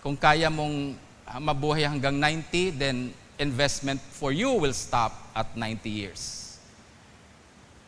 Kung 0.00 0.16
kaya 0.16 0.48
mong 0.48 0.96
mabuhay 1.36 1.84
hanggang 1.84 2.16
90, 2.16 2.80
then 2.80 3.12
investment 3.36 4.00
for 4.16 4.32
you 4.32 4.56
will 4.56 4.72
stop 4.72 5.12
at 5.36 5.52
90 5.52 5.84
years. 5.84 6.56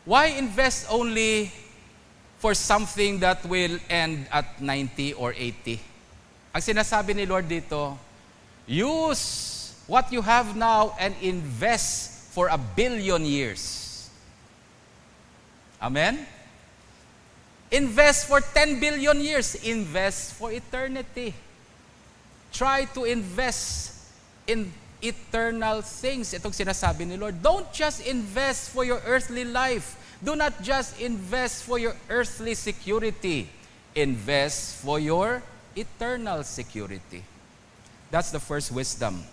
Why 0.05 0.37
invest 0.37 0.85
only 0.93 1.49
for 2.43 2.59
something 2.59 3.23
that 3.23 3.47
will 3.47 3.79
end 3.87 4.27
at 4.35 4.59
90 4.59 5.15
or 5.15 5.31
80? 5.31 5.79
Ang 6.51 6.59
sinasabi 6.59 7.15
ni 7.15 7.23
Lord 7.23 7.47
dito, 7.47 7.95
use 8.67 9.79
what 9.87 10.11
you 10.11 10.19
have 10.27 10.59
now 10.59 10.91
and 10.99 11.15
invest 11.23 12.35
for 12.35 12.51
a 12.51 12.59
billion 12.59 13.23
years. 13.23 14.11
Amen? 15.79 16.27
Invest 17.71 18.27
for 18.27 18.43
10 18.43 18.83
billion 18.83 19.23
years. 19.23 19.55
Invest 19.63 20.35
for 20.35 20.51
eternity. 20.51 21.39
Try 22.53 22.91
to 22.91 23.07
invest 23.07 24.03
in 24.51 24.75
eternal 24.99 25.81
things. 25.81 26.35
Itong 26.35 26.53
sinasabi 26.53 27.07
ni 27.07 27.17
Lord. 27.17 27.39
Don't 27.39 27.71
just 27.71 28.03
invest 28.03 28.75
for 28.75 28.83
your 28.83 28.99
earthly 29.07 29.47
life. 29.47 29.95
Do 30.25 30.37
not 30.37 30.63
just 30.63 31.01
invest 31.01 31.65
for 31.65 31.79
your 31.79 31.95
earthly 32.09 32.55
security. 32.55 33.49
Invest 33.95 34.77
for 34.77 35.01
your 35.01 35.43
eternal 35.75 36.45
security. 36.45 37.25
That's 38.11 38.31
the 38.31 38.39
first 38.39 38.71
wisdom 38.71 39.25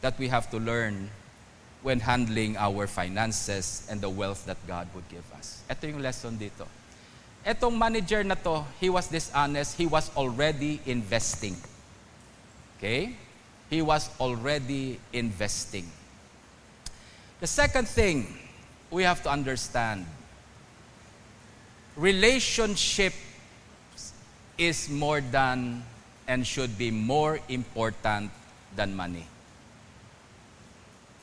that 0.00 0.18
we 0.18 0.28
have 0.28 0.50
to 0.50 0.58
learn 0.58 1.10
when 1.82 2.00
handling 2.00 2.56
our 2.56 2.86
finances 2.86 3.86
and 3.90 4.00
the 4.00 4.08
wealth 4.08 4.46
that 4.46 4.58
God 4.66 4.86
would 4.94 5.08
give 5.08 5.24
us. 5.34 5.62
Ito 5.70 5.86
yung 5.86 6.02
lesson 6.02 6.38
dito. 6.38 6.66
Etong 7.46 7.78
manager 7.78 8.22
na 8.22 8.34
to, 8.34 8.62
he 8.78 8.90
was 8.90 9.08
dishonest, 9.08 9.78
he 9.78 9.86
was 9.86 10.10
already 10.16 10.80
investing. 10.86 11.56
Okay? 12.78 13.14
He 13.70 13.82
was 13.82 14.10
already 14.20 15.00
investing. 15.12 15.86
The 17.40 17.46
second 17.46 17.86
thing 17.88 18.26
we 18.90 19.02
have 19.02 19.22
to 19.22 19.30
understand 19.30 20.06
relationship 21.96 23.12
is 24.56 24.88
more 24.88 25.20
than 25.20 25.82
and 26.26 26.46
should 26.46 26.76
be 26.76 26.90
more 26.90 27.40
important 27.48 28.30
than 28.76 28.94
money. 28.94 29.26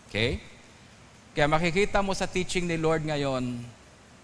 Okay? 0.09 0.39
Kaya 1.35 1.47
makikita 1.51 1.99
mo 2.03 2.15
sa 2.15 2.25
teaching 2.25 2.67
ni 2.67 2.79
Lord 2.79 3.03
ngayon, 3.03 3.59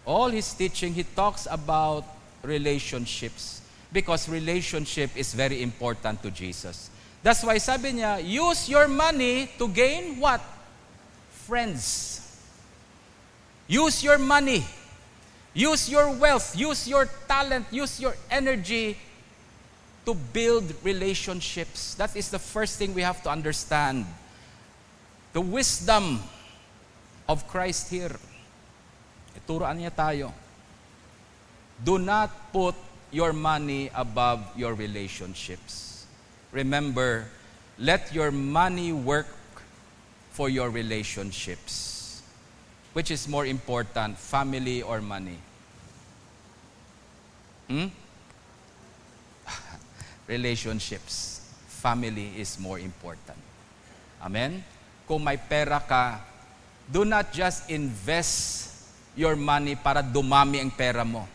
all 0.08 0.32
His 0.32 0.48
teaching, 0.56 0.96
He 0.96 1.04
talks 1.04 1.48
about 1.52 2.08
relationships 2.42 3.62
because 3.92 4.32
relationship 4.32 5.12
is 5.16 5.36
very 5.36 5.62
important 5.62 6.24
to 6.24 6.32
Jesus. 6.32 6.90
That's 7.22 7.44
why 7.44 7.60
sabi 7.60 8.02
niya, 8.02 8.24
use 8.24 8.72
your 8.72 8.88
money 8.88 9.52
to 9.60 9.68
gain 9.68 10.18
what? 10.18 10.42
Friends. 11.46 12.31
Use 13.72 14.04
your 14.04 14.20
money. 14.20 14.68
Use 15.54 15.88
your 15.88 16.12
wealth. 16.12 16.60
Use 16.60 16.92
your 16.92 17.08
talent. 17.28 17.72
Use 17.72 18.04
your 18.04 18.16
energy 18.30 18.98
to 20.06 20.14
build 20.14 20.76
relationships. 20.84 21.96
That 21.96 22.16
is 22.16 22.28
the 22.28 22.40
first 22.40 22.78
thing 22.78 22.94
we 22.94 23.02
have 23.02 23.24
to 23.24 23.30
understand. 23.30 24.06
The 25.32 25.40
wisdom 25.40 26.20
of 27.30 27.48
Christ 27.48 27.88
here. 27.88 28.20
Ituroan 29.40 29.80
niya 29.80 29.96
tayo. 29.96 30.36
Do 31.80 31.96
not 31.96 32.52
put 32.52 32.76
your 33.08 33.32
money 33.32 33.90
above 33.96 34.44
your 34.60 34.76
relationships. 34.76 35.92
remember, 36.52 37.26
let 37.80 38.14
your 38.14 38.32
money 38.32 38.92
work 38.92 39.28
for 40.32 40.50
your 40.50 40.70
relationships. 40.70 42.01
Which 42.94 43.12
is 43.12 43.28
more 43.28 43.46
important, 43.46 44.18
family 44.18 44.82
or 44.82 45.00
money? 45.02 45.38
Hmm? 47.68 47.88
relationships. 50.28 51.40
Family 51.68 52.36
is 52.38 52.60
more 52.60 52.80
important. 52.80 53.40
Amen? 54.22 54.64
Kung 55.08 55.24
may 55.24 55.38
pera 55.38 55.80
ka, 55.80 56.20
do 56.92 57.06
not 57.06 57.32
just 57.32 57.70
invest 57.72 58.70
your 59.16 59.36
money 59.36 59.76
para 59.76 60.04
dumami 60.04 60.60
ang 60.60 60.72
pera 60.72 61.04
mo. 61.08 61.28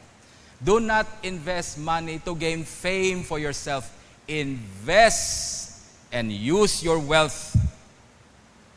Do 0.61 0.81
not 0.81 1.05
invest 1.25 1.77
money 1.81 2.21
to 2.21 2.37
gain 2.37 2.65
fame 2.65 3.25
for 3.25 3.41
yourself 3.41 3.97
invest 4.29 5.81
and 6.13 6.31
use 6.33 6.83
your 6.83 6.99
wealth 6.99 7.57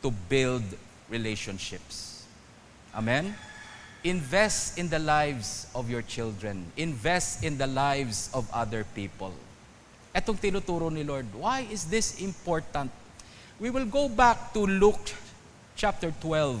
to 0.02 0.10
build 0.10 0.62
relationships. 1.08 2.09
Amen? 2.94 3.34
Invest 4.02 4.78
in 4.78 4.88
the 4.88 4.98
lives 4.98 5.66
of 5.74 5.90
your 5.90 6.02
children. 6.02 6.64
Invest 6.76 7.44
in 7.44 7.58
the 7.58 7.66
lives 7.66 8.30
of 8.32 8.48
other 8.52 8.84
people. 8.94 9.32
Etong 10.14 10.40
tinuturo 10.40 10.90
ni 10.90 11.04
Lord. 11.04 11.26
Why 11.34 11.68
is 11.70 11.84
this 11.84 12.20
important? 12.20 12.90
We 13.60 13.70
will 13.70 13.86
go 13.86 14.08
back 14.08 14.52
to 14.54 14.64
Luke 14.66 15.12
chapter 15.76 16.10
12. 16.20 16.58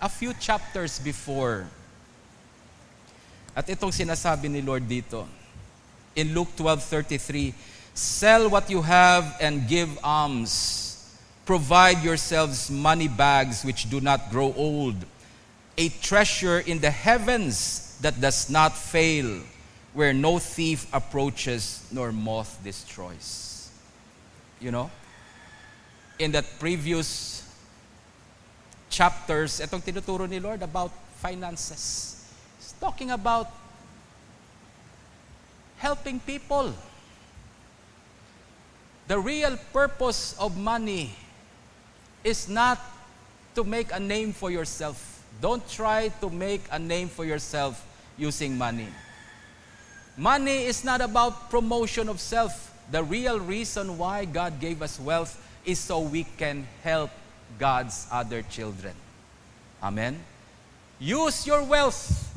A 0.00 0.08
few 0.08 0.32
chapters 0.34 0.98
before. 0.98 1.68
At 3.54 3.68
itong 3.68 3.94
sinasabi 3.94 4.50
ni 4.50 4.60
Lord 4.64 4.88
dito. 4.88 5.28
In 6.16 6.34
Luke 6.34 6.50
12:33, 6.56 7.54
Sell 7.94 8.50
what 8.50 8.68
you 8.68 8.82
have 8.82 9.36
and 9.40 9.68
give 9.68 9.88
alms. 10.02 10.90
Provide 11.46 12.02
yourselves 12.02 12.68
money 12.68 13.06
bags 13.06 13.64
which 13.64 13.88
do 13.88 14.00
not 14.00 14.30
grow 14.30 14.52
old, 14.56 14.96
a 15.76 15.88
treasure 15.88 16.60
in 16.60 16.80
the 16.80 16.90
heavens 16.90 17.98
that 18.00 18.20
does 18.20 18.50
not 18.50 18.76
fail, 18.76 19.40
where 19.92 20.12
no 20.12 20.38
thief 20.38 20.86
approaches 20.92 21.86
nor 21.90 22.12
moth 22.12 22.58
destroys. 22.62 23.70
You 24.60 24.70
know? 24.70 24.90
In 26.18 26.32
that 26.32 26.44
previous 26.58 27.42
chapters, 28.88 29.60
itong 29.60 29.82
tinuturo 29.82 30.28
ni 30.28 30.38
Lord 30.38 30.62
about 30.62 30.92
finances. 31.18 32.22
He's 32.58 32.72
talking 32.78 33.10
about 33.10 33.50
helping 35.78 36.20
people 36.20 36.72
the 39.06 39.18
real 39.18 39.58
purpose 39.72 40.34
of 40.38 40.56
money 40.56 41.14
is 42.22 42.48
not 42.48 42.80
to 43.54 43.64
make 43.64 43.92
a 43.92 44.00
name 44.00 44.32
for 44.32 44.50
yourself. 44.50 45.13
Don't 45.40 45.66
try 45.68 46.08
to 46.20 46.30
make 46.30 46.62
a 46.70 46.78
name 46.78 47.08
for 47.08 47.24
yourself 47.24 47.84
using 48.16 48.56
money. 48.56 48.88
Money 50.16 50.64
is 50.64 50.84
not 50.84 51.00
about 51.00 51.50
promotion 51.50 52.08
of 52.08 52.20
self. 52.20 52.70
The 52.90 53.02
real 53.02 53.40
reason 53.40 53.98
why 53.98 54.24
God 54.26 54.60
gave 54.60 54.82
us 54.82 55.00
wealth 55.00 55.40
is 55.64 55.78
so 55.78 56.00
we 56.00 56.24
can 56.38 56.66
help 56.82 57.10
God's 57.58 58.06
other 58.12 58.42
children. 58.42 58.94
Amen. 59.82 60.20
Use 61.00 61.46
your 61.46 61.64
wealth. 61.64 62.30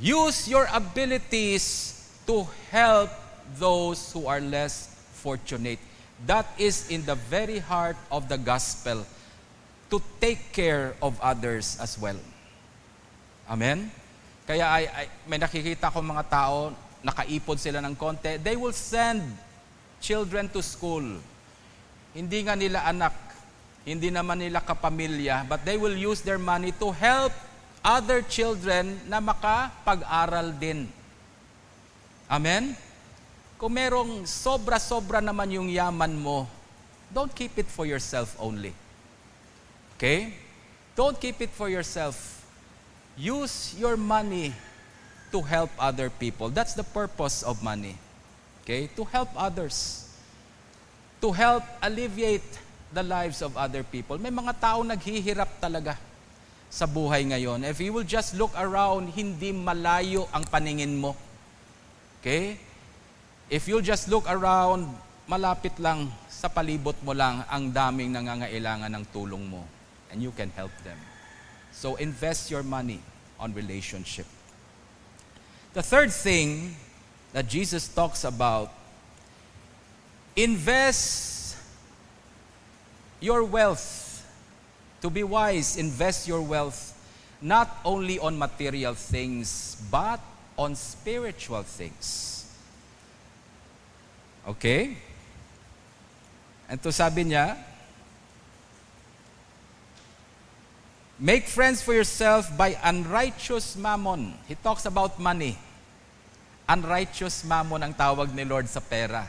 Use 0.00 0.48
your 0.48 0.68
abilities 0.72 2.08
to 2.26 2.46
help 2.70 3.10
those 3.58 4.12
who 4.12 4.26
are 4.26 4.40
less 4.40 4.94
fortunate. 5.12 5.78
That 6.26 6.46
is 6.58 6.90
in 6.90 7.04
the 7.04 7.14
very 7.14 7.58
heart 7.58 7.96
of 8.10 8.28
the 8.28 8.38
gospel 8.38 9.04
to 9.88 10.00
take 10.20 10.52
care 10.52 10.92
of 11.00 11.16
others 11.20 11.80
as 11.80 11.96
well. 11.96 12.18
Amen? 13.48 13.88
Kaya 14.44 14.64
ay, 14.68 14.84
ay, 14.88 15.06
may 15.28 15.40
nakikita 15.40 15.92
ko 15.92 16.04
mga 16.04 16.24
tao, 16.28 16.72
nakaipon 17.04 17.56
sila 17.60 17.80
ng 17.84 17.96
konti, 17.96 18.40
they 18.40 18.56
will 18.56 18.72
send 18.76 19.24
children 20.00 20.48
to 20.48 20.60
school. 20.64 21.04
Hindi 22.12 22.38
nga 22.44 22.56
nila 22.56 22.84
anak, 22.88 23.12
hindi 23.84 24.12
naman 24.12 24.40
nila 24.40 24.60
kapamilya, 24.60 25.48
but 25.48 25.64
they 25.64 25.76
will 25.76 25.96
use 25.96 26.20
their 26.24 26.40
money 26.40 26.72
to 26.76 26.92
help 26.92 27.32
other 27.80 28.20
children 28.24 29.00
na 29.08 29.20
makapag-aral 29.20 30.52
din. 30.56 30.88
Amen? 32.28 32.76
Kung 33.56 33.72
merong 33.72 34.28
sobra-sobra 34.28 35.24
naman 35.24 35.48
yung 35.48 35.68
yaman 35.72 36.12
mo, 36.12 36.44
don't 37.08 37.32
keep 37.32 37.56
it 37.56 37.66
for 37.66 37.88
yourself 37.88 38.36
only. 38.36 38.76
Okay? 39.98 40.30
Don't 40.94 41.18
keep 41.18 41.42
it 41.42 41.50
for 41.50 41.66
yourself. 41.66 42.46
Use 43.18 43.74
your 43.74 43.98
money 43.98 44.54
to 45.34 45.42
help 45.42 45.74
other 45.74 46.06
people. 46.06 46.54
That's 46.54 46.78
the 46.78 46.86
purpose 46.86 47.42
of 47.42 47.66
money. 47.66 47.98
Okay? 48.62 48.86
To 48.94 49.02
help 49.02 49.26
others. 49.34 50.06
To 51.18 51.34
help 51.34 51.66
alleviate 51.82 52.46
the 52.94 53.02
lives 53.02 53.42
of 53.42 53.58
other 53.58 53.82
people. 53.82 54.22
May 54.22 54.30
mga 54.30 54.54
tao 54.62 54.86
naghihirap 54.86 55.58
talaga 55.58 55.98
sa 56.70 56.86
buhay 56.86 57.26
ngayon. 57.34 57.66
If 57.66 57.82
you 57.82 57.90
will 57.90 58.06
just 58.06 58.38
look 58.38 58.54
around, 58.54 59.10
hindi 59.18 59.50
malayo 59.50 60.30
ang 60.30 60.46
paningin 60.46 60.94
mo. 60.94 61.18
Okay? 62.22 62.54
If 63.50 63.66
you 63.66 63.82
just 63.82 64.06
look 64.06 64.30
around, 64.30 64.86
malapit 65.26 65.74
lang 65.82 66.06
sa 66.30 66.46
palibot 66.46 66.94
mo 67.02 67.10
lang 67.18 67.42
ang 67.50 67.74
daming 67.74 68.14
nangangailangan 68.14 68.94
ng 68.94 69.04
tulong 69.10 69.42
mo. 69.42 69.77
And 70.10 70.22
you 70.22 70.30
can 70.32 70.50
help 70.50 70.72
them. 70.84 70.98
So 71.72 71.96
invest 71.96 72.50
your 72.50 72.62
money 72.62 73.00
on 73.38 73.54
relationship. 73.54 74.26
The 75.74 75.82
third 75.82 76.12
thing 76.12 76.74
that 77.32 77.48
Jesus 77.48 77.88
talks 77.88 78.24
about, 78.24 78.72
invest 80.34 81.56
your 83.20 83.44
wealth. 83.44 84.06
To 85.02 85.10
be 85.10 85.22
wise, 85.22 85.76
invest 85.76 86.26
your 86.26 86.42
wealth 86.42 86.94
not 87.40 87.78
only 87.84 88.18
on 88.18 88.38
material 88.38 88.94
things, 88.94 89.76
but 89.90 90.20
on 90.56 90.74
spiritual 90.74 91.62
things. 91.62 92.46
Okay? 94.48 94.96
Ito 96.66 96.90
sabi 96.90 97.30
niya, 97.30 97.54
Make 101.18 101.50
friends 101.50 101.82
for 101.82 101.90
yourself 101.90 102.46
by 102.54 102.78
unrighteous 102.78 103.74
mammon. 103.74 104.38
He 104.46 104.54
talks 104.54 104.86
about 104.86 105.18
money. 105.18 105.58
Unrighteous 106.70 107.42
mammon 107.42 107.82
ang 107.82 107.90
tawag 107.90 108.30
ni 108.30 108.46
Lord 108.46 108.70
sa 108.70 108.78
pera. 108.78 109.26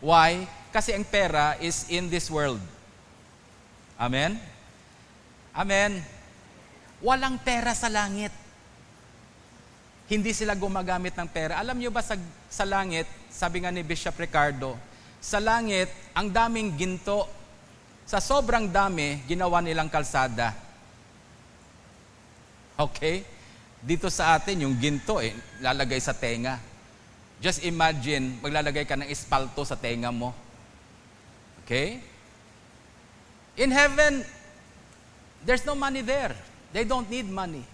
Why? 0.00 0.48
Kasi 0.72 0.96
ang 0.96 1.04
pera 1.04 1.52
is 1.60 1.92
in 1.92 2.08
this 2.08 2.32
world. 2.32 2.56
Amen? 4.00 4.40
Amen. 5.52 6.00
Walang 7.04 7.36
pera 7.44 7.76
sa 7.76 7.92
langit. 7.92 8.32
Hindi 10.08 10.32
sila 10.32 10.56
gumagamit 10.56 11.12
ng 11.20 11.28
pera. 11.28 11.60
Alam 11.60 11.76
niyo 11.76 11.92
ba 11.92 12.00
sa, 12.00 12.16
sa 12.48 12.64
langit, 12.64 13.04
sabi 13.28 13.60
nga 13.60 13.68
ni 13.68 13.84
Bishop 13.84 14.16
Ricardo, 14.16 14.72
sa 15.20 15.36
langit, 15.36 15.92
ang 16.16 16.32
daming 16.32 16.72
ginto. 16.80 17.28
Sa 18.08 18.24
sobrang 18.24 18.72
dami, 18.72 19.20
ginawa 19.28 19.60
nilang 19.60 19.92
kalsada. 19.92 20.64
Okay? 22.76 23.24
Dito 23.80 24.12
sa 24.12 24.36
atin, 24.36 24.68
yung 24.68 24.76
ginto, 24.76 25.20
eh, 25.20 25.32
lalagay 25.60 26.00
sa 26.00 26.12
tenga. 26.12 26.60
Just 27.40 27.64
imagine, 27.64 28.40
maglalagay 28.40 28.88
ka 28.88 28.96
ng 28.96 29.08
espalto 29.08 29.64
sa 29.64 29.76
tenga 29.76 30.12
mo. 30.12 30.32
Okay? 31.64 32.00
In 33.56 33.72
heaven, 33.72 34.24
there's 35.44 35.64
no 35.64 35.74
money 35.74 36.00
there. 36.04 36.36
They 36.72 36.84
don't 36.84 37.08
need 37.08 37.28
money. 37.28 37.64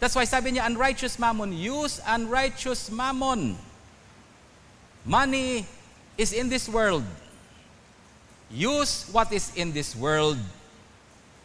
That's 0.00 0.14
why 0.14 0.24
sabi 0.24 0.52
niya, 0.52 0.68
unrighteous 0.68 1.18
mammon, 1.18 1.52
use 1.52 2.00
unrighteous 2.04 2.92
mammon. 2.92 3.56
Money 5.04 5.64
is 6.18 6.32
in 6.32 6.48
this 6.48 6.68
world. 6.68 7.04
Use 8.50 9.08
what 9.12 9.32
is 9.32 9.52
in 9.56 9.72
this 9.72 9.96
world, 9.96 10.38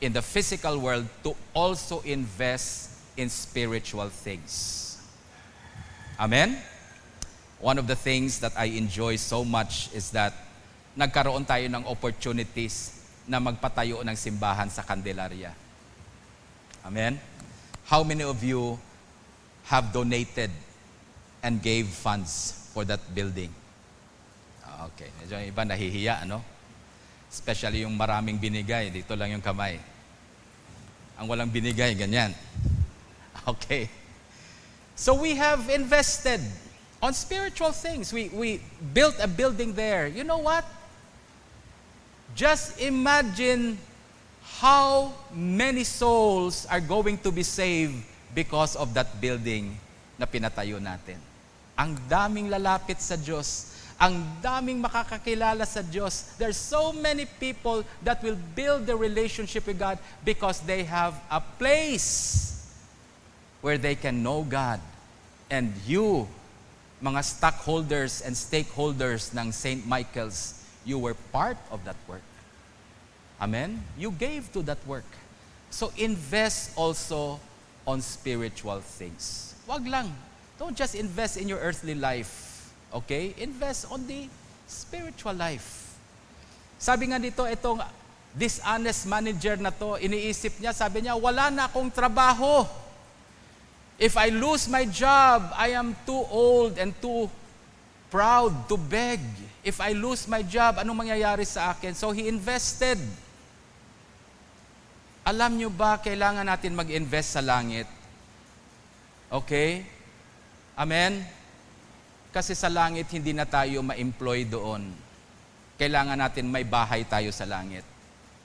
in 0.02 0.12
the 0.12 0.22
physical 0.22 0.82
world, 0.82 1.06
to 1.24 1.38
also 1.54 2.02
invest 2.02 2.90
in 3.16 3.30
spiritual 3.30 4.10
things. 4.10 4.98
Amen? 6.20 6.58
One 7.62 7.78
of 7.78 7.86
the 7.86 7.96
things 7.96 8.40
that 8.42 8.54
I 8.58 8.66
enjoy 8.66 9.16
so 9.22 9.46
much 9.46 9.94
is 9.94 10.10
that 10.12 10.34
nagkaroon 10.98 11.46
tayo 11.46 11.70
ng 11.70 11.86
opportunities 11.86 13.06
na 13.30 13.38
magpatayo 13.38 14.02
ng 14.02 14.18
simbahan 14.18 14.68
sa 14.68 14.82
Candelaria. 14.82 15.54
Amen? 16.82 17.22
How 17.86 18.02
many 18.02 18.26
of 18.26 18.42
you 18.42 18.82
have 19.70 19.94
donated 19.94 20.50
and 21.46 21.62
gave 21.62 21.86
funds 21.88 22.70
for 22.74 22.82
that 22.90 23.02
building? 23.14 23.54
Ah, 24.66 24.90
okay. 24.90 25.14
Medyo 25.22 25.38
iba 25.46 25.62
nahihiya, 25.62 26.26
ano? 26.26 26.42
Especially 27.32 27.88
yung 27.88 27.96
maraming 27.96 28.36
binigay. 28.36 28.92
Dito 28.92 29.16
lang 29.16 29.32
yung 29.32 29.42
kamay. 29.42 29.80
Ang 31.16 31.26
walang 31.32 31.48
binigay, 31.48 31.96
ganyan. 31.96 32.36
Okay. 33.42 33.90
So 34.94 35.18
we 35.18 35.34
have 35.34 35.66
invested 35.74 36.46
on 37.02 37.14
spiritual 37.18 37.72
things. 37.72 38.14
We, 38.14 38.30
we 38.30 38.62
built 38.94 39.16
a 39.18 39.26
building 39.26 39.74
there. 39.74 40.06
You 40.06 40.24
know 40.24 40.38
what? 40.38 40.62
Just 42.36 42.80
imagine 42.80 43.80
how 44.62 45.12
many 45.34 45.84
souls 45.84 46.68
are 46.70 46.80
going 46.80 47.18
to 47.26 47.32
be 47.32 47.42
saved 47.42 47.98
because 48.36 48.76
of 48.76 48.94
that 48.94 49.20
building 49.20 49.74
na 50.22 50.30
pinatayo 50.30 50.78
natin. 50.78 51.18
Ang 51.74 51.98
daming 52.06 52.54
lalapit 52.54 53.02
sa 53.02 53.18
Diyos. 53.18 53.74
Ang 54.02 54.26
daming 54.42 54.82
makakakilala 54.82 55.62
sa 55.70 55.86
Diyos. 55.86 56.34
There's 56.42 56.58
so 56.58 56.90
many 56.90 57.30
people 57.38 57.86
that 58.02 58.18
will 58.26 58.38
build 58.58 58.90
their 58.90 58.98
relationship 58.98 59.70
with 59.70 59.78
God 59.78 60.02
because 60.26 60.58
they 60.66 60.82
have 60.90 61.14
a 61.30 61.38
place 61.38 62.50
where 63.62 63.78
they 63.78 63.94
can 63.94 64.26
know 64.26 64.42
God. 64.42 64.82
And 65.54 65.70
you, 65.86 66.26
mga 66.98 67.22
stockholders 67.22 68.26
and 68.26 68.34
stakeholders 68.34 69.30
ng 69.38 69.54
St. 69.54 69.86
Michael's, 69.86 70.58
you 70.84 70.98
were 70.98 71.14
part 71.30 71.58
of 71.70 71.86
that 71.86 71.96
work. 72.10 72.26
Amen? 73.40 73.86
You 73.98 74.10
gave 74.10 74.52
to 74.54 74.62
that 74.64 74.82
work. 74.88 75.06
So 75.70 75.94
invest 75.98 76.74
also 76.76 77.40
on 77.86 78.02
spiritual 78.02 78.82
things. 78.82 79.54
Wag 79.68 79.88
lang. 79.88 80.14
Don't 80.58 80.76
just 80.76 80.96
invest 80.96 81.38
in 81.38 81.48
your 81.48 81.60
earthly 81.60 81.96
life. 81.96 82.51
Okay? 82.92 83.34
Invest 83.40 83.88
on 83.88 84.04
the 84.06 84.28
spiritual 84.68 85.36
life. 85.36 85.96
Sabi 86.82 87.12
nga 87.12 87.20
dito, 87.20 87.48
itong 87.48 87.80
dishonest 88.36 89.08
manager 89.08 89.60
na 89.60 89.72
to, 89.72 90.00
iniisip 90.00 90.60
niya, 90.60 90.72
sabi 90.72 91.04
niya, 91.04 91.16
wala 91.20 91.52
na 91.52 91.68
akong 91.68 91.92
trabaho. 91.92 92.64
If 94.02 94.18
I 94.18 94.34
lose 94.34 94.66
my 94.66 94.88
job, 94.90 95.54
I 95.54 95.78
am 95.78 95.94
too 96.10 96.26
old 96.32 96.82
and 96.82 96.90
too 96.98 97.30
proud 98.10 98.66
to 98.68 98.76
beg. 98.76 99.22
If 99.62 99.78
I 99.78 99.94
lose 99.94 100.26
my 100.26 100.42
job, 100.42 100.82
anong 100.82 101.06
mangyayari 101.06 101.46
sa 101.46 101.78
akin? 101.78 101.94
So 101.94 102.10
he 102.10 102.26
invested. 102.26 102.98
Alam 105.22 105.62
nyo 105.62 105.70
ba, 105.70 106.02
kailangan 106.02 106.50
natin 106.50 106.74
mag-invest 106.74 107.38
sa 107.38 107.46
langit? 107.46 107.86
Okay? 109.30 109.86
Amen? 110.74 111.22
Kasi 112.32 112.56
sa 112.56 112.72
langit, 112.72 113.12
hindi 113.12 113.36
na 113.36 113.44
tayo 113.44 113.84
ma-employ 113.84 114.48
doon. 114.48 114.88
Kailangan 115.76 116.16
natin 116.16 116.48
may 116.48 116.64
bahay 116.64 117.04
tayo 117.04 117.28
sa 117.36 117.44
langit. 117.44 117.84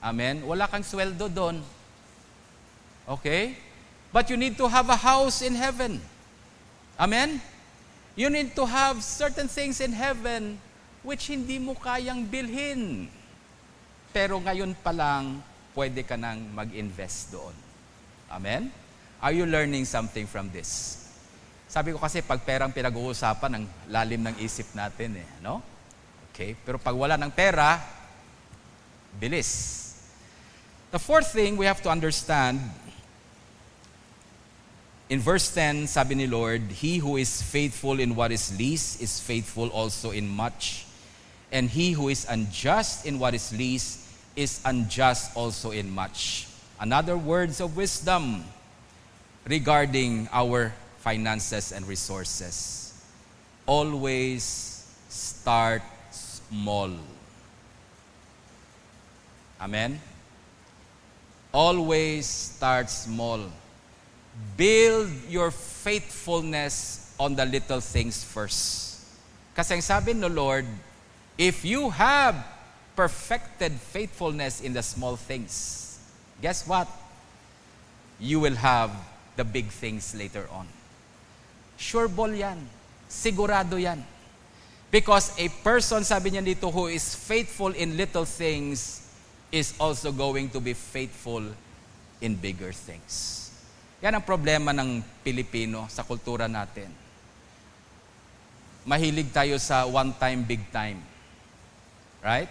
Amen? 0.03 0.43
Wala 0.43 0.67
kang 0.67 0.83
sweldo 0.83 1.31
doon. 1.31 1.63
Okay? 3.07 3.55
But 4.11 4.27
you 4.27 4.35
need 4.35 4.59
to 4.59 4.67
have 4.67 4.91
a 4.91 4.99
house 4.99 5.39
in 5.47 5.55
heaven. 5.55 6.03
Amen? 6.99 7.39
You 8.19 8.27
need 8.27 8.59
to 8.59 8.67
have 8.67 9.05
certain 9.07 9.47
things 9.47 9.79
in 9.79 9.95
heaven 9.95 10.59
which 11.07 11.31
hindi 11.31 11.63
mo 11.63 11.79
kayang 11.79 12.27
bilhin. 12.27 13.07
Pero 14.11 14.43
ngayon 14.43 14.75
pa 14.83 14.91
lang, 14.91 15.39
pwede 15.79 16.03
ka 16.03 16.19
nang 16.19 16.43
mag-invest 16.51 17.31
doon. 17.31 17.55
Amen? 18.27 18.75
Are 19.23 19.31
you 19.31 19.47
learning 19.47 19.87
something 19.87 20.27
from 20.27 20.51
this? 20.51 21.06
Sabi 21.67 21.91
ko 21.91 21.99
kasi 21.99 22.23
pag 22.23 22.39
perang 22.47 22.71
pinag-uusapan, 22.71 23.51
ang 23.59 23.65
lalim 23.91 24.23
ng 24.23 24.39
isip 24.39 24.71
natin 24.73 25.19
eh, 25.19 25.29
no? 25.43 25.59
Okay, 26.31 26.55
pero 26.63 26.79
pag 26.79 26.95
wala 26.95 27.19
ng 27.19 27.33
pera, 27.35 27.83
bilis. 29.19 29.83
The 30.95 31.03
fourth 31.03 31.35
thing 31.35 31.59
we 31.59 31.67
have 31.67 31.83
to 31.83 31.91
understand, 31.91 32.63
in 35.11 35.19
verse 35.19 35.51
10, 35.51 35.91
sabi 35.91 36.15
ni 36.15 36.27
Lord, 36.31 36.63
He 36.71 37.03
who 37.03 37.19
is 37.19 37.43
faithful 37.43 37.99
in 37.99 38.15
what 38.15 38.31
is 38.31 38.55
least 38.55 39.03
is 39.03 39.19
faithful 39.19 39.69
also 39.75 40.15
in 40.15 40.29
much. 40.31 40.87
And 41.51 41.71
he 41.71 41.93
who 41.93 42.09
is 42.09 42.27
unjust 42.29 43.07
in 43.07 43.19
what 43.19 43.35
is 43.35 43.55
least 43.55 44.03
is 44.35 44.61
unjust 44.65 45.35
also 45.37 45.71
in 45.71 45.91
much. 45.91 46.49
Another 46.79 47.17
words 47.17 47.61
of 47.61 47.77
wisdom 47.77 48.45
regarding 49.47 50.29
our 50.33 50.75
finances 51.07 51.71
and 51.71 51.87
resources. 51.87 52.91
Always 53.65 54.43
start 55.09 55.83
small. 56.11 56.91
Amen? 59.61 60.01
Always 61.55 62.27
start 62.27 62.91
small. 62.91 63.39
Build 64.57 65.09
your 65.31 65.53
faithfulness 65.53 67.15
on 67.21 67.37
the 67.37 67.47
little 67.47 67.79
things 67.79 68.25
first. 68.25 69.07
Kasi 69.55 69.79
ang 69.79 69.87
sabi 69.87 70.11
no 70.11 70.27
Lord, 70.27 70.67
if 71.39 71.63
you 71.63 71.89
have 71.95 72.35
perfected 72.99 73.79
faithfulness 73.79 74.59
in 74.59 74.75
the 74.75 74.83
small 74.83 75.15
things, 75.15 76.03
guess 76.43 76.67
what? 76.67 76.91
You 78.19 78.43
will 78.43 78.59
have 78.59 78.91
the 79.37 79.47
big 79.47 79.71
things 79.71 80.11
later 80.11 80.51
on. 80.51 80.67
Sure 81.77 82.09
ball 82.09 82.33
yan. 82.33 82.59
Sigurado 83.07 83.77
yan. 83.77 84.01
Because 84.91 85.33
a 85.37 85.49
person, 85.61 86.03
sabi 86.03 86.33
niya 86.33 86.43
dito, 86.43 86.73
who 86.73 86.89
is 86.89 87.15
faithful 87.15 87.77
in 87.77 88.01
little 88.01 88.25
things 88.25 89.05
is 89.53 89.77
also 89.79 90.11
going 90.11 90.49
to 90.51 90.59
be 90.59 90.73
faithful 90.73 91.45
in 92.21 92.35
bigger 92.35 92.73
things. 92.73 93.47
Yan 94.01 94.17
ang 94.17 94.25
problema 94.25 94.73
ng 94.77 95.01
Pilipino 95.25 95.89
sa 95.89 96.05
kultura 96.05 96.49
natin. 96.49 96.89
Mahilig 98.87 99.35
tayo 99.35 99.59
sa 99.59 99.85
one 99.85 100.15
time, 100.17 100.47
big 100.47 100.63
time. 100.71 101.03
Right? 102.23 102.49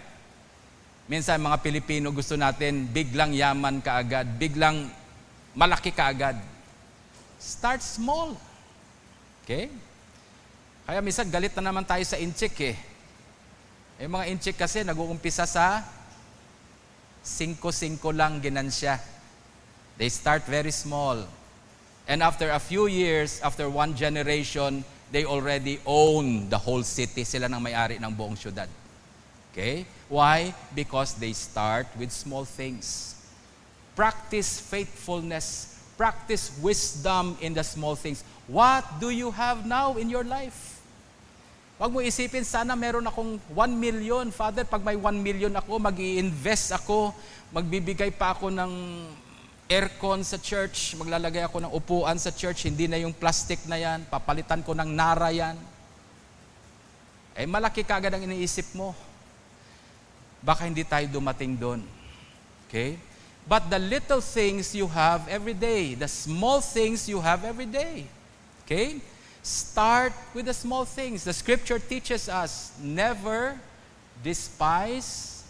Minsan 1.06 1.38
mga 1.38 1.62
Pilipino 1.62 2.10
gusto 2.10 2.34
natin 2.34 2.90
biglang 2.90 3.30
yaman 3.30 3.78
kaagad, 3.78 4.26
biglang 4.36 4.90
malaki 5.54 5.94
kaagad. 5.94 6.36
Start 7.38 7.80
small. 7.80 8.34
Okay? 9.46 9.70
Kaya 10.82 10.98
minsan 10.98 11.30
galit 11.30 11.54
na 11.54 11.70
naman 11.70 11.86
tayo 11.86 12.02
sa 12.02 12.18
inchik 12.18 12.58
eh. 12.66 12.74
Eh 14.02 14.10
mga 14.10 14.26
inchik 14.34 14.58
kasi 14.58 14.82
nag-uumpisa 14.82 15.46
sa 15.46 15.86
5-5 17.22 18.02
lang 18.10 18.42
ginansya. 18.42 18.98
They 19.94 20.10
start 20.10 20.50
very 20.50 20.74
small. 20.74 21.30
And 22.10 22.26
after 22.26 22.50
a 22.50 22.58
few 22.58 22.90
years, 22.90 23.38
after 23.38 23.70
one 23.70 23.94
generation, 23.94 24.82
they 25.14 25.22
already 25.22 25.78
own 25.86 26.50
the 26.50 26.58
whole 26.58 26.82
city. 26.82 27.22
Sila 27.22 27.46
nang 27.46 27.62
may-ari 27.62 28.02
ng 28.02 28.10
buong 28.10 28.34
syudad. 28.34 28.66
Okay? 29.54 29.86
Why? 30.10 30.50
Because 30.74 31.14
they 31.14 31.30
start 31.30 31.86
with 31.94 32.10
small 32.10 32.42
things. 32.42 33.14
Practice 33.94 34.58
faithfulness. 34.58 35.75
Practice 35.96 36.52
wisdom 36.60 37.36
in 37.40 37.56
the 37.56 37.64
small 37.64 37.96
things. 37.96 38.20
What 38.44 38.84
do 39.00 39.08
you 39.08 39.32
have 39.32 39.64
now 39.64 39.96
in 39.96 40.12
your 40.12 40.24
life? 40.24 40.76
Huwag 41.76 41.92
mo 41.92 42.00
isipin, 42.00 42.44
sana 42.44 42.72
meron 42.72 43.04
akong 43.04 43.36
1 43.52 43.72
million. 43.76 44.28
Father, 44.32 44.64
pag 44.64 44.80
may 44.80 44.96
1 44.96 45.12
million 45.20 45.52
ako, 45.52 45.76
mag 45.76 45.96
invest 46.00 46.72
ako, 46.72 47.12
magbibigay 47.52 48.08
pa 48.12 48.32
ako 48.32 48.48
ng 48.48 48.72
aircon 49.68 50.24
sa 50.24 50.40
church, 50.40 50.96
maglalagay 50.96 51.42
ako 51.44 51.60
ng 51.60 51.72
upuan 51.74 52.16
sa 52.16 52.32
church, 52.32 52.70
hindi 52.70 52.86
na 52.86 53.02
yung 53.02 53.12
plastic 53.12 53.60
na 53.66 53.76
yan, 53.76 54.06
papalitan 54.08 54.62
ko 54.62 54.72
ng 54.72 54.88
nara 54.88 55.28
yan. 55.34 55.58
Eh, 57.36 57.44
malaki 57.44 57.84
kagad 57.84 58.14
ang 58.14 58.24
iniisip 58.24 58.72
mo 58.72 58.96
baka 60.46 60.64
hindi 60.64 60.86
tayo 60.86 61.10
dumating 61.10 61.58
doon. 61.58 61.80
Okay? 62.66 62.94
But 63.46 63.70
the 63.70 63.78
little 63.78 64.20
things 64.20 64.74
you 64.74 64.90
have 64.90 65.28
every 65.28 65.54
day, 65.54 65.94
the 65.94 66.08
small 66.08 66.60
things 66.60 67.08
you 67.08 67.22
have 67.22 67.46
every 67.46 67.66
day. 67.66 68.06
Okay? 68.66 68.98
Start 69.42 70.12
with 70.34 70.50
the 70.50 70.54
small 70.54 70.84
things. 70.84 71.22
The 71.22 71.32
scripture 71.32 71.78
teaches 71.78 72.28
us 72.28 72.74
never 72.82 73.54
despise 74.22 75.46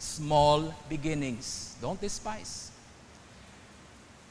small 0.00 0.72
beginnings. 0.88 1.76
Don't 1.84 2.00
despise. 2.00 2.72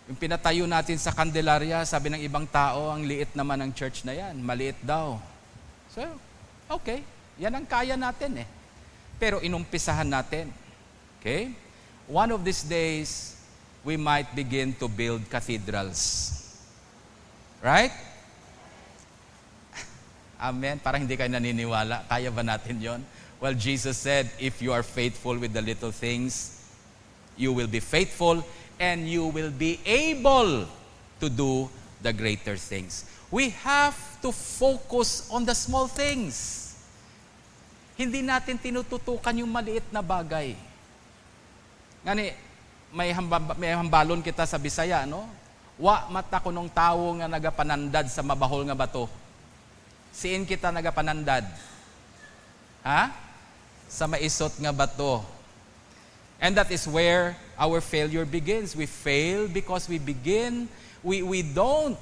Yung 0.10 0.18
pinatayo 0.18 0.66
natin 0.66 0.98
sa 0.98 1.14
Candelaria, 1.14 1.86
sabi 1.86 2.10
ng 2.10 2.22
ibang 2.26 2.50
tao, 2.50 2.90
ang 2.90 3.06
liit 3.06 3.38
naman 3.38 3.62
ng 3.62 3.72
church 3.72 4.02
na 4.02 4.18
yan. 4.18 4.42
Maliit 4.42 4.76
daw. 4.82 5.22
So, 5.94 6.02
okay. 6.74 7.06
Yan 7.38 7.54
ang 7.54 7.66
kaya 7.70 7.94
natin 7.94 8.42
eh. 8.42 8.48
Pero 9.22 9.38
inumpisahan 9.40 10.10
natin. 10.10 10.50
Okay? 11.22 11.54
One 12.08 12.32
of 12.32 12.44
these 12.44 12.64
days, 12.64 13.40
we 13.84 13.96
might 13.96 14.36
begin 14.36 14.74
to 14.80 14.88
build 14.88 15.30
cathedrals. 15.30 16.40
Right? 17.64 17.92
Amen. 20.40 20.80
Parang 20.84 21.08
hindi 21.08 21.16
kayo 21.16 21.32
naniniwala. 21.32 22.04
Kaya 22.12 22.28
ba 22.28 22.44
natin 22.44 22.80
yon? 22.80 23.02
Well, 23.40 23.56
Jesus 23.56 24.00
said, 24.00 24.32
if 24.40 24.60
you 24.64 24.72
are 24.72 24.84
faithful 24.84 25.36
with 25.36 25.52
the 25.52 25.64
little 25.64 25.92
things, 25.92 26.64
you 27.36 27.52
will 27.52 27.68
be 27.68 27.80
faithful 27.80 28.44
and 28.80 29.08
you 29.08 29.28
will 29.28 29.52
be 29.52 29.80
able 29.84 30.68
to 31.20 31.28
do 31.28 31.68
the 32.04 32.12
greater 32.12 32.56
things. 32.56 33.08
We 33.32 33.56
have 33.64 33.96
to 34.22 34.32
focus 34.32 35.28
on 35.32 35.44
the 35.44 35.56
small 35.56 35.88
things. 35.88 36.76
Hindi 37.96 38.24
natin 38.24 38.60
tinututukan 38.60 39.40
yung 39.40 39.52
maliit 39.52 39.88
na 39.92 40.04
bagay. 40.04 40.56
Ngani, 42.04 42.36
may, 42.92 43.10
hamba, 43.16 43.40
may 43.56 43.72
hambalon 43.72 44.20
kita 44.20 44.44
sa 44.44 44.60
Bisaya, 44.60 45.08
no? 45.08 45.24
Wa 45.80 46.06
mata 46.12 46.38
ko 46.44 46.52
nung 46.52 46.70
tawo 46.70 47.18
nga 47.18 47.32
nagapanandad 47.32 48.12
sa 48.12 48.22
mabahol 48.22 48.68
nga 48.68 48.78
bato. 48.78 49.10
Siin 50.14 50.46
kita 50.46 50.70
nagapanandad? 50.70 51.48
Ha? 52.86 53.10
Sa 53.90 54.06
maisot 54.06 54.54
nga 54.62 54.70
bato. 54.70 55.26
And 56.38 56.54
that 56.60 56.70
is 56.70 56.86
where 56.86 57.40
our 57.58 57.80
failure 57.80 58.28
begins. 58.28 58.76
We 58.76 58.86
fail 58.86 59.48
because 59.48 59.88
we 59.88 59.98
begin, 59.98 60.68
we, 61.02 61.24
we 61.24 61.42
don't 61.42 61.98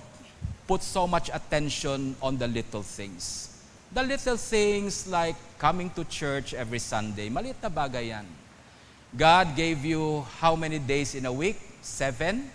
put 0.68 0.82
so 0.82 1.06
much 1.06 1.30
attention 1.30 2.18
on 2.20 2.42
the 2.42 2.50
little 2.50 2.82
things. 2.82 3.54
The 3.94 4.04
little 4.04 4.38
things 4.38 5.06
like 5.08 5.38
coming 5.62 5.94
to 5.94 6.04
church 6.10 6.58
every 6.58 6.80
Sunday, 6.80 7.30
maliit 7.30 7.62
na 7.62 7.70
bagay 7.70 8.18
yan. 8.18 8.41
God 9.12 9.60
gave 9.60 9.84
you 9.84 10.24
how 10.40 10.56
many 10.56 10.80
days 10.80 11.20
in 11.20 11.28
a 11.28 11.34
week? 11.34 11.60
Seven? 11.84 12.48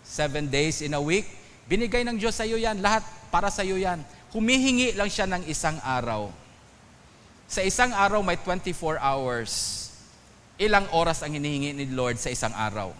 Seven 0.00 0.48
days 0.48 0.80
in 0.80 0.96
a 0.96 1.02
week. 1.02 1.28
Binigay 1.68 2.00
ng 2.08 2.16
Diyos 2.16 2.32
sa 2.32 2.48
iyo 2.48 2.56
yan. 2.56 2.80
Lahat 2.80 3.04
para 3.28 3.52
sa 3.52 3.60
iyo 3.60 3.76
yan. 3.76 4.00
Humihingi 4.32 4.96
lang 4.96 5.12
siya 5.12 5.28
ng 5.28 5.44
isang 5.44 5.76
araw. 5.84 6.32
Sa 7.44 7.60
isang 7.60 7.92
araw 7.92 8.24
may 8.24 8.40
24 8.40 8.96
hours. 9.04 9.52
Ilang 10.56 10.88
oras 10.96 11.20
ang 11.20 11.36
hinihingi 11.36 11.76
ni 11.76 11.84
Lord 11.92 12.16
sa 12.16 12.32
isang 12.32 12.56
araw? 12.56 12.96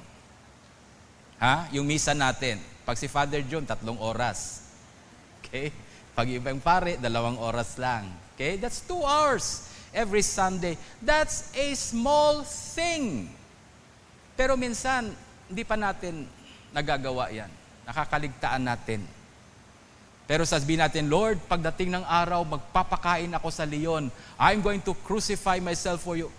Ha? 1.41 1.73
Yung 1.73 1.89
misa 1.89 2.13
natin. 2.13 2.61
Pag 2.85 3.01
si 3.01 3.09
Father 3.09 3.41
John, 3.49 3.65
tatlong 3.65 3.97
oras. 3.97 4.69
Okay? 5.41 5.73
Pag 6.13 6.29
ibang 6.29 6.61
pare, 6.61 7.01
dalawang 7.01 7.41
oras 7.41 7.81
lang. 7.81 8.05
Okay? 8.37 8.61
That's 8.61 8.85
two 8.85 9.01
hours 9.01 9.72
every 9.93 10.25
Sunday. 10.25 10.77
That's 11.01 11.53
a 11.55 11.77
small 11.77 12.43
thing. 12.45 13.29
Pero 14.35 14.57
minsan, 14.57 15.13
hindi 15.47 15.63
pa 15.63 15.77
natin 15.77 16.25
nagagawa 16.73 17.29
yan. 17.31 17.49
Nakakaligtaan 17.85 18.65
natin. 18.65 19.05
Pero 20.25 20.49
sasabihin 20.49 20.81
natin, 20.81 21.13
Lord, 21.13 21.45
pagdating 21.45 21.93
ng 21.93 22.05
araw, 22.09 22.41
magpapakain 22.47 23.29
ako 23.37 23.53
sa 23.53 23.69
leon. 23.69 24.09
I'm 24.41 24.65
going 24.65 24.81
to 24.89 24.97
crucify 25.05 25.61
myself 25.61 26.01
for 26.01 26.17
you. 26.17 26.33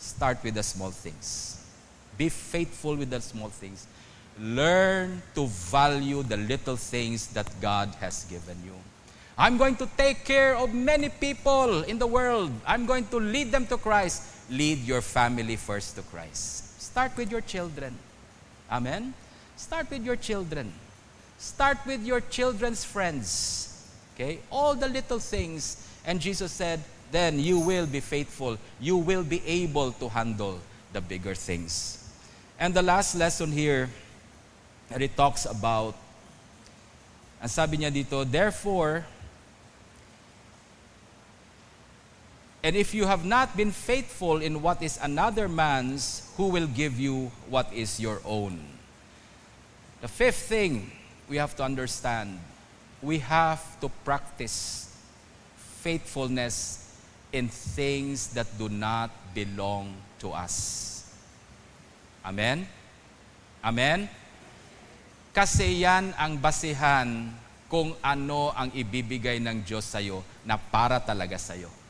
Start 0.00 0.40
with 0.40 0.56
the 0.56 0.64
small 0.64 0.88
things. 0.88 1.60
Be 2.16 2.32
faithful 2.32 2.96
with 2.96 3.10
the 3.10 3.20
small 3.20 3.50
things. 3.50 3.84
Learn 4.38 5.22
to 5.34 5.46
value 5.46 6.22
the 6.22 6.38
little 6.38 6.76
things 6.80 7.28
that 7.34 7.46
God 7.60 7.92
has 8.00 8.24
given 8.24 8.56
you. 8.64 8.74
I'm 9.36 9.56
going 9.56 9.74
to 9.76 9.88
take 9.96 10.24
care 10.24 10.56
of 10.56 10.72
many 10.72 11.08
people 11.08 11.82
in 11.82 11.98
the 11.98 12.06
world. 12.06 12.52
I'm 12.66 12.86
going 12.86 13.06
to 13.08 13.18
lead 13.18 13.50
them 13.50 13.66
to 13.66 13.76
Christ. 13.76 14.22
Lead 14.48 14.86
your 14.86 15.00
family 15.00 15.56
first 15.56 15.96
to 15.96 16.02
Christ. 16.02 16.80
Start 16.80 17.16
with 17.16 17.30
your 17.32 17.40
children. 17.40 17.98
Amen? 18.70 19.12
Start 19.56 19.90
with 19.90 20.04
your 20.04 20.16
children. 20.16 20.72
Start 21.38 21.78
with 21.84 22.04
your 22.04 22.20
children's 22.20 22.84
friends. 22.84 23.90
Okay? 24.14 24.38
All 24.50 24.74
the 24.74 24.88
little 24.88 25.18
things. 25.18 25.88
And 26.06 26.20
Jesus 26.20 26.52
said, 26.52 26.80
then 27.10 27.40
you 27.40 27.58
will 27.58 27.86
be 27.86 28.00
faithful. 28.00 28.58
You 28.80 28.96
will 28.96 29.24
be 29.24 29.42
able 29.46 29.92
to 29.92 30.08
handle 30.08 30.60
the 30.92 31.00
bigger 31.00 31.34
things. 31.34 32.08
And 32.58 32.72
the 32.72 32.82
last 32.82 33.14
lesson 33.16 33.50
here, 33.50 33.90
it 34.90 35.16
talks 35.16 35.44
about, 35.44 35.96
ang 37.42 37.48
sabi 37.48 37.78
niya 37.78 37.90
dito, 37.90 38.22
therefore, 38.22 39.04
And 42.64 42.76
if 42.80 42.96
you 42.96 43.04
have 43.04 43.28
not 43.28 43.54
been 43.60 43.70
faithful 43.70 44.40
in 44.40 44.64
what 44.64 44.80
is 44.80 44.98
another 45.02 45.48
man's, 45.52 46.32
who 46.40 46.48
will 46.48 46.66
give 46.66 46.98
you 46.98 47.30
what 47.52 47.68
is 47.76 48.00
your 48.00 48.24
own? 48.24 48.58
The 50.00 50.08
fifth 50.08 50.48
thing 50.48 50.90
we 51.28 51.36
have 51.36 51.54
to 51.56 51.62
understand 51.62 52.40
we 53.04 53.20
have 53.20 53.60
to 53.84 53.92
practice 54.00 54.88
faithfulness 55.84 56.80
in 57.32 57.52
things 57.52 58.32
that 58.32 58.48
do 58.56 58.72
not 58.72 59.12
belong 59.36 59.92
to 60.24 60.32
us. 60.32 61.04
Amen? 62.24 62.64
Amen? 63.60 64.08
Kasi 65.36 65.84
yan 65.84 66.16
ang 66.16 66.40
basihan 66.40 67.28
kung 67.68 67.92
ano 68.00 68.56
ang 68.56 68.72
ibibigay 68.72 69.36
ng 69.36 69.60
Diyos 69.60 69.84
sa'yo 69.84 70.24
na 70.48 70.56
para 70.56 70.96
talaga 70.96 71.36
sa'yo. 71.36 71.83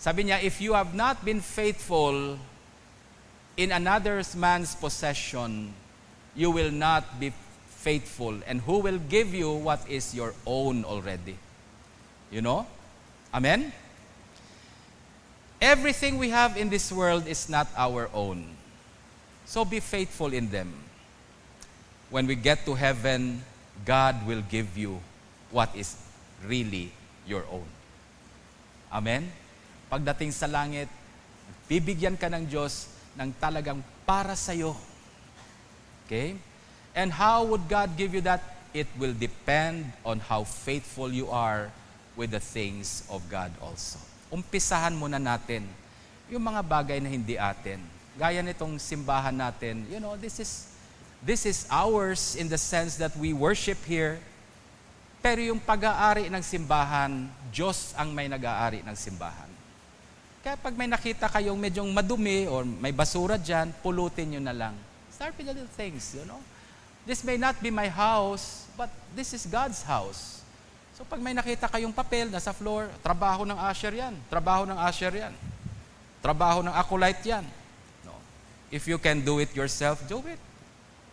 Sabi 0.00 0.24
niya, 0.24 0.40
if 0.42 0.64
you 0.64 0.72
have 0.72 0.96
not 0.96 1.20
been 1.28 1.44
faithful 1.44 2.40
in 3.60 3.70
another 3.70 4.24
man's 4.34 4.74
possession, 4.74 5.74
you 6.34 6.50
will 6.50 6.72
not 6.72 7.20
be 7.20 7.36
faithful. 7.68 8.32
And 8.46 8.62
who 8.62 8.78
will 8.78 8.96
give 8.96 9.34
you 9.34 9.52
what 9.52 9.84
is 9.84 10.14
your 10.14 10.32
own 10.46 10.88
already? 10.88 11.36
You 12.32 12.40
know? 12.40 12.66
Amen? 13.34 13.72
Everything 15.60 16.16
we 16.16 16.30
have 16.30 16.56
in 16.56 16.70
this 16.70 16.90
world 16.90 17.26
is 17.26 17.50
not 17.50 17.68
our 17.76 18.08
own. 18.14 18.56
So 19.44 19.66
be 19.66 19.80
faithful 19.80 20.32
in 20.32 20.48
them. 20.48 20.72
When 22.08 22.26
we 22.26 22.36
get 22.36 22.64
to 22.64 22.74
heaven, 22.74 23.44
God 23.84 24.26
will 24.26 24.40
give 24.48 24.78
you 24.78 24.98
what 25.50 25.68
is 25.76 25.94
really 26.46 26.90
your 27.26 27.44
own. 27.52 27.68
Amen? 28.90 29.30
Pagdating 29.90 30.30
sa 30.30 30.46
langit, 30.46 30.86
bibigyan 31.66 32.14
ka 32.14 32.30
ng 32.30 32.46
Diyos 32.46 32.86
ng 33.18 33.34
talagang 33.42 33.82
para 34.06 34.38
sa 34.38 34.54
iyo. 34.54 34.78
Okay? 36.06 36.38
And 36.94 37.10
how 37.10 37.42
would 37.46 37.66
God 37.66 37.94
give 37.98 38.14
you 38.14 38.22
that? 38.24 38.42
It 38.70 38.86
will 38.94 39.14
depend 39.14 39.90
on 40.06 40.22
how 40.22 40.46
faithful 40.46 41.10
you 41.10 41.26
are 41.26 41.74
with 42.14 42.30
the 42.30 42.42
things 42.42 43.02
of 43.10 43.26
God 43.26 43.50
also. 43.58 43.98
Umpisahan 44.30 44.94
muna 44.94 45.18
natin 45.18 45.66
yung 46.30 46.46
mga 46.46 46.62
bagay 46.62 47.02
na 47.02 47.10
hindi 47.10 47.34
atin. 47.34 47.82
Gaya 48.14 48.38
nitong 48.46 48.78
simbahan 48.78 49.34
natin, 49.34 49.82
you 49.90 49.98
know, 49.98 50.14
this 50.14 50.38
is 50.38 50.70
this 51.18 51.44
is 51.44 51.66
ours 51.66 52.38
in 52.38 52.46
the 52.46 52.58
sense 52.58 52.94
that 52.94 53.10
we 53.18 53.34
worship 53.34 53.78
here. 53.82 54.22
Pero 55.20 55.42
yung 55.42 55.60
pag-aari 55.60 56.32
ng 56.32 56.40
simbahan, 56.40 57.28
Diyos 57.52 57.92
ang 57.98 58.14
may 58.14 58.30
nag-aari 58.30 58.80
ng 58.86 58.96
simbahan. 58.96 59.59
Kaya 60.40 60.56
pag 60.56 60.72
may 60.72 60.88
nakita 60.88 61.28
kayong 61.28 61.60
medyong 61.60 61.92
madumi 61.92 62.48
or 62.48 62.64
may 62.64 62.96
basura 62.96 63.36
dyan, 63.36 63.76
pulutin 63.84 64.36
nyo 64.36 64.40
na 64.40 64.56
lang. 64.56 64.74
Start 65.12 65.36
with 65.36 65.44
the 65.44 65.52
little 65.52 65.74
things, 65.76 66.16
you 66.16 66.24
know. 66.24 66.40
This 67.04 67.20
may 67.20 67.36
not 67.36 67.60
be 67.60 67.68
my 67.68 67.92
house, 67.92 68.64
but 68.72 68.88
this 69.12 69.36
is 69.36 69.44
God's 69.44 69.84
house. 69.84 70.40
So 70.96 71.04
pag 71.04 71.20
may 71.20 71.36
nakita 71.36 71.68
kayong 71.68 71.92
papel 71.92 72.32
nasa 72.32 72.52
floor, 72.52 72.88
trabaho 73.04 73.44
ng 73.44 73.56
usher 73.56 73.92
yan. 73.92 74.16
Trabaho 74.32 74.64
ng 74.64 74.76
usher 74.80 75.12
yan. 75.12 75.32
Trabaho 76.20 76.60
ng 76.64 76.72
acolyte 76.72 77.24
yan. 77.24 77.44
No. 78.04 78.16
If 78.72 78.84
you 78.88 79.00
can 79.00 79.20
do 79.24 79.40
it 79.40 79.52
yourself, 79.52 80.00
do 80.08 80.20
it. 80.24 80.40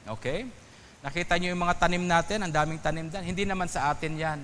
Okay? 0.07 0.47
Nakita 1.03 1.39
niyo 1.39 1.55
yung 1.55 1.63
mga 1.63 1.75
tanim 1.79 2.03
natin, 2.03 2.43
ang 2.43 2.51
daming 2.51 2.79
tanim 2.79 3.07
dyan. 3.07 3.23
Hindi 3.23 3.43
naman 3.47 3.71
sa 3.71 3.91
atin 3.91 4.15
yan. 4.15 4.39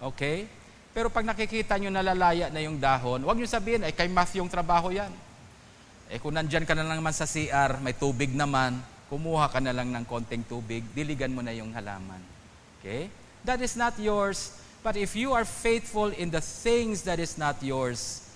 Okay? 0.00 0.44
Pero 0.90 1.06
pag 1.06 1.22
nakikita 1.22 1.78
nyo 1.78 1.90
nalalaya 1.90 2.50
na 2.50 2.58
yung 2.58 2.78
dahon, 2.78 3.22
huwag 3.22 3.38
nyo 3.38 3.46
sabihin, 3.46 3.86
ay 3.86 3.94
kay 3.94 4.10
Matthew 4.10 4.42
yung 4.42 4.50
trabaho 4.50 4.90
yan. 4.90 5.10
Eh 6.10 6.18
kung 6.18 6.34
nandyan 6.34 6.66
ka 6.66 6.74
na 6.74 6.82
lang 6.82 6.98
naman 6.98 7.14
sa 7.14 7.22
CR, 7.22 7.78
may 7.78 7.94
tubig 7.94 8.34
naman, 8.34 8.82
kumuha 9.06 9.46
ka 9.46 9.62
na 9.62 9.70
lang 9.70 9.94
ng 9.94 10.02
konting 10.02 10.42
tubig, 10.42 10.82
diligan 10.90 11.30
mo 11.30 11.42
na 11.46 11.54
yung 11.54 11.70
halaman. 11.70 12.18
Okay? 12.78 13.06
That 13.46 13.62
is 13.62 13.78
not 13.78 13.94
yours. 14.02 14.58
But 14.82 14.98
if 14.98 15.14
you 15.14 15.30
are 15.30 15.44
faithful 15.44 16.10
in 16.10 16.34
the 16.34 16.40
things 16.42 17.06
that 17.06 17.22
is 17.22 17.38
not 17.38 17.62
yours, 17.62 18.26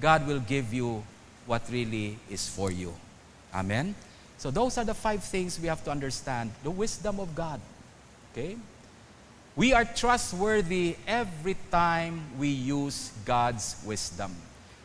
God 0.00 0.26
will 0.26 0.42
give 0.42 0.74
you 0.74 1.06
what 1.46 1.62
really 1.70 2.18
is 2.26 2.48
for 2.48 2.74
you. 2.74 2.90
Amen? 3.54 3.94
So 4.38 4.50
those 4.50 4.78
are 4.78 4.84
the 4.84 4.96
five 4.96 5.22
things 5.22 5.60
we 5.60 5.68
have 5.68 5.84
to 5.84 5.90
understand. 5.94 6.50
The 6.66 6.74
wisdom 6.74 7.20
of 7.20 7.30
God. 7.34 7.60
Okay? 8.32 8.58
We 9.54 9.70
are 9.72 9.86
trustworthy 9.86 10.98
every 11.06 11.54
time 11.70 12.26
we 12.38 12.50
use 12.50 13.14
God's 13.22 13.78
wisdom 13.86 14.34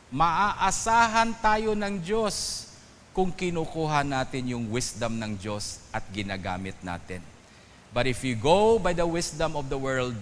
maaasahan 0.10 1.38
tayo 1.38 1.78
ng 1.78 2.02
Diyos 2.02 2.68
kung 3.14 3.30
kinukuha 3.30 4.02
natin 4.02 4.58
yung 4.58 4.66
wisdom 4.74 5.18
ng 5.22 5.38
Diyos 5.38 5.82
at 5.94 6.06
ginagamit 6.10 6.78
natin. 6.82 7.22
But 7.94 8.06
if 8.06 8.22
you 8.22 8.38
go 8.38 8.78
by 8.78 8.94
the 8.94 9.06
wisdom 9.06 9.58
of 9.58 9.70
the 9.70 9.78
world, 9.78 10.18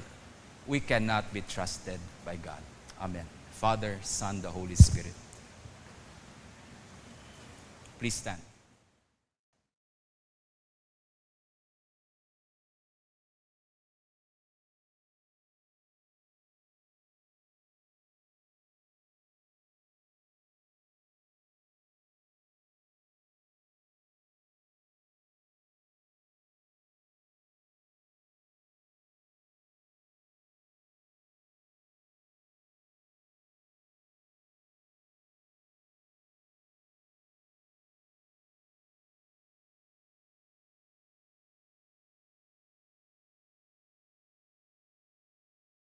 we 0.67 0.79
cannot 0.79 1.31
be 1.31 1.43
trusted 1.43 1.99
by 2.23 2.39
God. 2.39 2.59
Amen. 2.99 3.27
Father, 3.51 3.99
Son, 4.03 4.39
the 4.39 4.51
Holy 4.51 4.75
Spirit. 4.75 5.15
Please 7.99 8.15
stand. 8.15 8.46